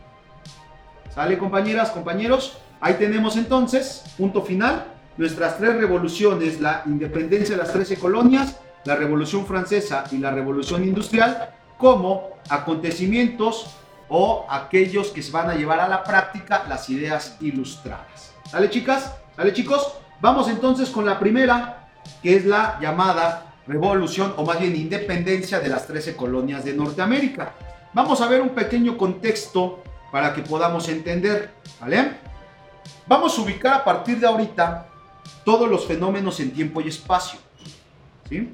¿Sale 1.12 1.36
compañeras, 1.36 1.90
compañeros? 1.90 2.58
Ahí 2.80 2.94
tenemos 2.94 3.36
entonces, 3.36 4.04
punto 4.16 4.42
final, 4.42 4.84
nuestras 5.16 5.58
tres 5.58 5.74
revoluciones, 5.74 6.60
la 6.60 6.84
independencia 6.86 7.56
de 7.56 7.62
las 7.62 7.72
13 7.72 7.96
colonias, 7.98 8.60
la 8.84 8.94
Revolución 8.94 9.46
Francesa 9.46 10.04
y 10.12 10.18
la 10.18 10.30
Revolución 10.30 10.84
Industrial, 10.84 11.50
como 11.76 12.38
acontecimientos 12.48 13.74
o 14.08 14.46
aquellos 14.48 15.08
que 15.08 15.24
se 15.24 15.32
van 15.32 15.50
a 15.50 15.54
llevar 15.56 15.80
a 15.80 15.88
la 15.88 16.04
práctica 16.04 16.62
las 16.68 16.88
ideas 16.88 17.36
ilustradas. 17.40 18.32
¿Sale 18.48 18.70
chicas? 18.70 19.12
¿Sale 19.34 19.52
chicos? 19.52 19.92
Vamos 20.20 20.48
entonces 20.48 20.88
con 20.90 21.04
la 21.04 21.18
primera, 21.18 21.88
que 22.22 22.36
es 22.36 22.46
la 22.46 22.78
llamada 22.80 23.53
revolución 23.66 24.34
o 24.36 24.44
más 24.44 24.60
bien 24.60 24.76
independencia 24.76 25.60
de 25.60 25.68
las 25.68 25.86
13 25.86 26.16
colonias 26.16 26.64
de 26.64 26.74
Norteamérica. 26.74 27.54
Vamos 27.92 28.20
a 28.20 28.28
ver 28.28 28.40
un 28.42 28.50
pequeño 28.50 28.96
contexto 28.96 29.82
para 30.10 30.34
que 30.34 30.42
podamos 30.42 30.88
entender, 30.88 31.50
¿vale? 31.80 32.12
Vamos 33.06 33.38
a 33.38 33.42
ubicar 33.42 33.74
a 33.74 33.84
partir 33.84 34.18
de 34.18 34.26
ahorita 34.26 34.88
todos 35.44 35.68
los 35.68 35.86
fenómenos 35.86 36.40
en 36.40 36.50
tiempo 36.50 36.80
y 36.80 36.88
espacio, 36.88 37.38
¿sí? 38.28 38.52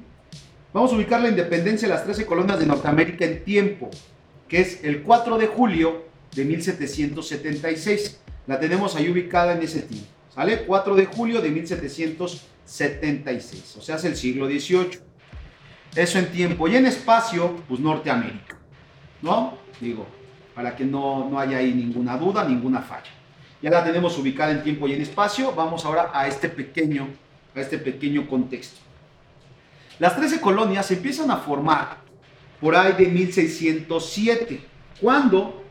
Vamos 0.73 0.93
a 0.93 0.95
ubicar 0.95 1.21
la 1.21 1.29
independencia 1.29 1.87
de 1.87 1.93
las 1.93 2.03
13 2.03 2.25
colonias 2.25 2.59
de 2.59 2.65
Norteamérica 2.65 3.25
en 3.25 3.43
tiempo, 3.43 3.89
que 4.47 4.61
es 4.61 4.83
el 4.83 5.01
4 5.03 5.37
de 5.37 5.47
julio 5.47 6.05
de 6.33 6.45
1776. 6.45 8.21
La 8.47 8.59
tenemos 8.59 8.95
ahí 8.95 9.09
ubicada 9.09 9.53
en 9.53 9.63
ese 9.63 9.81
tiempo. 9.81 10.07
¿Sale? 10.33 10.63
4 10.65 10.95
de 10.95 11.05
julio 11.05 11.41
de 11.41 11.49
1776. 11.49 12.50
O 12.65 13.81
sea, 13.81 13.95
es 13.95 14.03
el 14.05 14.15
siglo 14.15 14.47
XVIII. 14.47 14.99
Eso 15.95 16.19
en 16.19 16.31
tiempo. 16.31 16.67
Y 16.67 16.75
en 16.75 16.85
espacio, 16.85 17.57
pues 17.67 17.79
Norteamérica. 17.79 18.57
¿No? 19.21 19.57
Digo, 19.79 20.07
para 20.55 20.75
que 20.75 20.85
no, 20.85 21.29
no 21.29 21.39
haya 21.39 21.57
ahí 21.57 21.73
ninguna 21.73 22.17
duda, 22.17 22.43
ninguna 22.47 22.81
falla. 22.81 23.09
Ya 23.61 23.69
la 23.69 23.83
tenemos 23.83 24.17
ubicada 24.17 24.51
en 24.51 24.63
tiempo 24.63 24.87
y 24.87 24.93
en 24.93 25.01
espacio. 25.01 25.53
Vamos 25.53 25.85
ahora 25.85 26.11
a 26.13 26.27
este 26.27 26.49
pequeño, 26.49 27.07
a 27.55 27.59
este 27.59 27.77
pequeño 27.77 28.27
contexto. 28.27 28.79
Las 29.99 30.15
13 30.15 30.41
colonias 30.41 30.87
se 30.87 30.95
empiezan 30.95 31.29
a 31.29 31.37
formar 31.37 31.97
por 32.59 32.75
ahí 32.75 32.93
de 32.93 33.07
1607, 33.07 34.61
cuando 34.99 35.63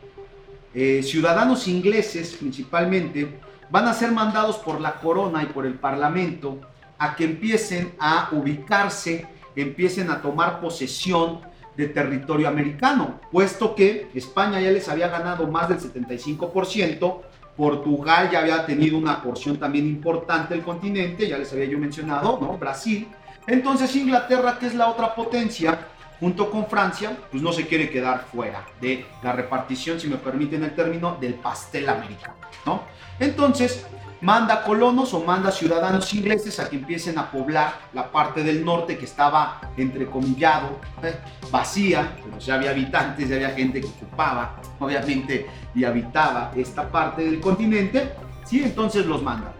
eh, 0.73 1.01
ciudadanos 1.03 1.67
ingleses 1.67 2.35
principalmente 2.35 3.39
van 3.69 3.87
a 3.87 3.93
ser 3.93 4.11
mandados 4.11 4.57
por 4.57 4.79
la 4.79 4.95
corona 4.95 5.43
y 5.43 5.47
por 5.47 5.65
el 5.65 5.75
parlamento 5.75 6.59
a 7.01 7.15
que 7.15 7.23
empiecen 7.23 7.95
a 7.97 8.29
ubicarse, 8.31 9.25
empiecen 9.55 10.11
a 10.11 10.21
tomar 10.21 10.61
posesión 10.61 11.41
de 11.75 11.87
territorio 11.87 12.47
americano, 12.47 13.19
puesto 13.31 13.73
que 13.73 14.11
España 14.13 14.61
ya 14.61 14.69
les 14.69 14.87
había 14.87 15.07
ganado 15.07 15.47
más 15.47 15.67
del 15.67 15.79
75%, 15.79 17.21
Portugal 17.57 18.29
ya 18.31 18.41
había 18.41 18.67
tenido 18.67 18.99
una 18.99 19.19
porción 19.23 19.57
también 19.57 19.87
importante 19.87 20.53
del 20.53 20.63
continente, 20.63 21.27
ya 21.27 21.39
les 21.39 21.51
había 21.51 21.65
yo 21.65 21.79
mencionado, 21.79 22.37
¿no? 22.39 22.55
Brasil. 22.59 23.07
Entonces 23.47 23.95
Inglaterra, 23.95 24.59
que 24.59 24.67
es 24.67 24.75
la 24.75 24.87
otra 24.87 25.15
potencia, 25.15 25.87
junto 26.19 26.51
con 26.51 26.67
Francia, 26.67 27.17
pues 27.31 27.41
no 27.41 27.51
se 27.51 27.65
quiere 27.65 27.89
quedar 27.89 28.27
fuera 28.31 28.63
de 28.79 29.07
la 29.23 29.31
repartición, 29.31 29.99
si 29.99 30.07
me 30.07 30.17
permiten 30.17 30.63
el 30.63 30.75
término, 30.75 31.17
del 31.19 31.33
pastel 31.33 31.89
americano, 31.89 32.35
¿no? 32.63 32.83
Entonces, 33.19 33.87
manda 34.21 34.63
colonos 34.63 35.13
o 35.13 35.23
manda 35.23 35.51
ciudadanos 35.51 36.13
ingleses 36.13 36.59
a 36.59 36.69
que 36.69 36.77
empiecen 36.77 37.17
a 37.17 37.31
poblar 37.31 37.73
la 37.93 38.11
parte 38.11 38.43
del 38.43 38.63
norte 38.63 38.97
que 38.97 39.05
estaba 39.05 39.59
entrecomillado, 39.75 40.79
¿eh? 41.03 41.15
vacía, 41.51 42.15
pero 42.23 42.37
ya 42.37 42.55
había 42.55 42.69
habitantes, 42.69 43.27
ya 43.27 43.35
había 43.35 43.49
gente 43.49 43.81
que 43.81 43.87
ocupaba, 43.87 44.61
obviamente, 44.79 45.47
y 45.73 45.83
habitaba 45.83 46.51
esta 46.55 46.89
parte 46.89 47.23
del 47.23 47.39
continente, 47.39 48.13
¿sí? 48.45 48.63
Entonces 48.63 49.05
los 49.05 49.23
manda. 49.23 49.53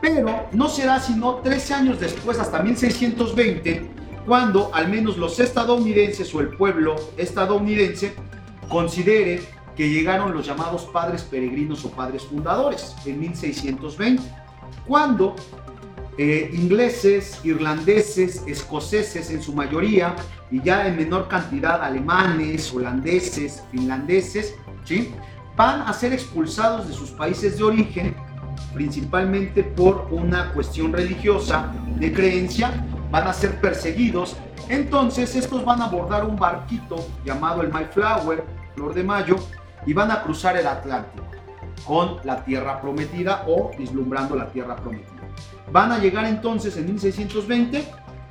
Pero 0.00 0.48
no 0.52 0.68
será 0.68 0.98
sino 0.98 1.36
13 1.36 1.74
años 1.74 2.00
después, 2.00 2.38
hasta 2.38 2.62
1620, 2.62 3.90
cuando 4.26 4.70
al 4.74 4.88
menos 4.88 5.16
los 5.18 5.38
estadounidenses 5.38 6.34
o 6.34 6.40
el 6.40 6.48
pueblo 6.56 6.96
estadounidense 7.16 8.14
considere 8.68 9.55
que 9.76 9.88
llegaron 9.88 10.32
los 10.32 10.46
llamados 10.46 10.84
padres 10.84 11.22
peregrinos 11.22 11.84
o 11.84 11.90
padres 11.90 12.24
fundadores 12.24 12.94
en 13.04 13.20
1620, 13.20 14.22
cuando 14.86 15.36
eh, 16.18 16.50
ingleses, 16.54 17.40
irlandeses, 17.44 18.42
escoceses 18.46 19.30
en 19.30 19.42
su 19.42 19.52
mayoría 19.52 20.16
y 20.50 20.62
ya 20.62 20.86
en 20.86 20.96
menor 20.96 21.28
cantidad 21.28 21.82
alemanes, 21.82 22.72
holandeses, 22.72 23.62
finlandeses, 23.70 24.54
¿sí? 24.84 25.12
van 25.56 25.82
a 25.82 25.92
ser 25.92 26.12
expulsados 26.12 26.88
de 26.88 26.94
sus 26.94 27.10
países 27.10 27.58
de 27.58 27.64
origen 27.64 28.16
principalmente 28.72 29.62
por 29.62 30.08
una 30.10 30.52
cuestión 30.52 30.92
religiosa 30.92 31.72
de 31.98 32.12
creencia 32.12 32.84
van 33.10 33.26
a 33.26 33.32
ser 33.32 33.60
perseguidos. 33.60 34.36
Entonces 34.68 35.34
estos 35.36 35.64
van 35.64 35.80
a 35.80 35.86
abordar 35.86 36.24
un 36.24 36.36
barquito 36.36 37.06
llamado 37.24 37.62
el 37.62 37.70
Mayflower, 37.70 38.44
Flor 38.74 38.94
de 38.94 39.02
Mayo, 39.02 39.36
y 39.84 39.92
van 39.92 40.10
a 40.10 40.22
cruzar 40.22 40.56
el 40.56 40.66
Atlántico 40.66 41.24
con 41.84 42.16
la 42.24 42.44
tierra 42.44 42.80
prometida 42.80 43.44
o 43.46 43.70
vislumbrando 43.76 44.34
la 44.34 44.50
tierra 44.50 44.76
prometida. 44.76 45.22
Van 45.70 45.92
a 45.92 45.98
llegar 45.98 46.24
entonces 46.24 46.76
en 46.76 46.86
1620 46.86 47.84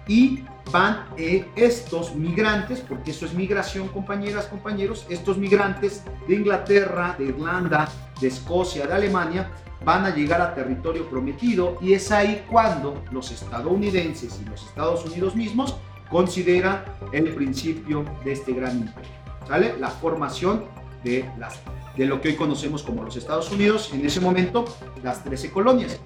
y 0.08 0.44
van 0.72 1.06
eh, 1.18 1.46
estos 1.56 2.16
migrantes, 2.16 2.82
porque 2.82 3.12
eso 3.12 3.26
es 3.26 3.34
migración, 3.34 3.88
compañeras, 3.90 4.46
compañeros, 4.46 5.06
estos 5.10 5.38
migrantes 5.38 6.04
de 6.28 6.36
Inglaterra, 6.36 7.16
de 7.18 7.26
Irlanda, 7.26 7.88
de 8.20 8.28
Escocia, 8.28 8.88
de 8.88 8.94
Alemania, 8.94 9.52
van 9.84 10.06
a 10.06 10.16
llegar 10.16 10.42
a 10.42 10.56
territorio 10.56 11.08
prometido 11.08 11.78
y 11.80 11.94
es 11.94 12.12
ahí 12.12 12.44
cuando 12.50 13.04
los 13.12 13.32
estadounidenses 13.32 14.40
y 14.42 14.50
los 14.50 14.64
Estados 14.64 15.06
Unidos 15.06 15.36
mismos 15.36 15.76
consideran 16.10 16.84
el 17.12 17.34
principio 17.36 18.04
de 18.24 18.34
este 18.34 18.54
gran 18.54 18.78
imperio. 18.80 19.12
¿Sale? 19.48 19.76
La 19.80 19.90
formación 19.90 20.66
de, 21.06 21.32
las, 21.38 21.62
de 21.96 22.06
lo 22.06 22.20
que 22.20 22.30
hoy 22.30 22.36
conocemos 22.36 22.84
como 22.84 23.04
los 23.04 23.16
Estados 23.16 23.50
Unidos, 23.52 23.92
en 23.94 24.06
ese 24.06 24.20
momento 24.20 24.66
las 25.04 25.24
13 25.24 25.52
colonias. 25.52 26.00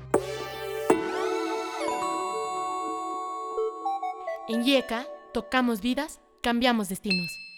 En 4.48 4.64
IECA, 4.64 5.08
tocamos 5.34 5.82
vidas, 5.82 6.20
cambiamos 6.42 6.90
destinos. 6.90 7.49